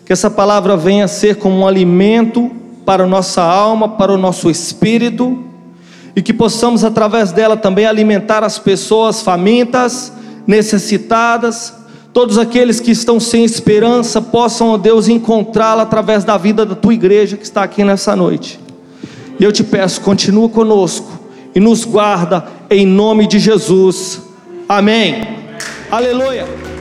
que 0.06 0.13
essa 0.13 0.30
palavra 0.30 0.78
venha 0.78 1.08
ser 1.08 1.38
como 1.38 1.60
um 1.60 1.67
alimento 1.67 2.52
para 2.86 3.04
a 3.04 3.08
nossa 3.08 3.41
alma, 3.41 3.89
para 3.89 4.13
o 4.13 4.17
nosso 4.17 4.50
espírito, 4.50 5.43
e 6.15 6.22
que 6.22 6.34
possamos 6.34 6.84
através 6.84 7.32
dela 7.32 7.58
também 7.58 7.86
alimentar 7.86 8.43
as 8.43 8.60
pessoas 8.60 9.22
famintas, 9.22 10.12
necessitadas, 10.46 11.74
Todos 12.13 12.38
aqueles 12.38 12.80
que 12.80 12.91
estão 12.91 13.19
sem 13.19 13.43
esperança 13.43 14.22
possam, 14.22 14.69
ó 14.69 14.78
Deus, 14.78 15.08
encontrá-la 15.08 15.82
através 15.82 16.24
da 16.24 16.38
vida 16.38 16.63
da 16.63 16.76
tua 16.76 16.93
igreja 16.93 17.36
que 17.36 17.43
está 17.43 17.63
aqui 17.63 17.84
nessa 17.84 18.15
noite. 18.15 18.60
E 19.39 19.43
eu 19.43 19.52
te 19.52 19.63
peço, 19.63 20.00
continua 20.00 20.48
conosco 20.48 21.10
e 21.56 21.60
nos 21.60 21.84
guarda 21.84 22.46
em 22.69 22.86
nome 22.86 23.26
de 23.26 23.39
Jesus. 23.39 24.22
Amém. 24.69 25.28
Aleluia. 25.89 26.72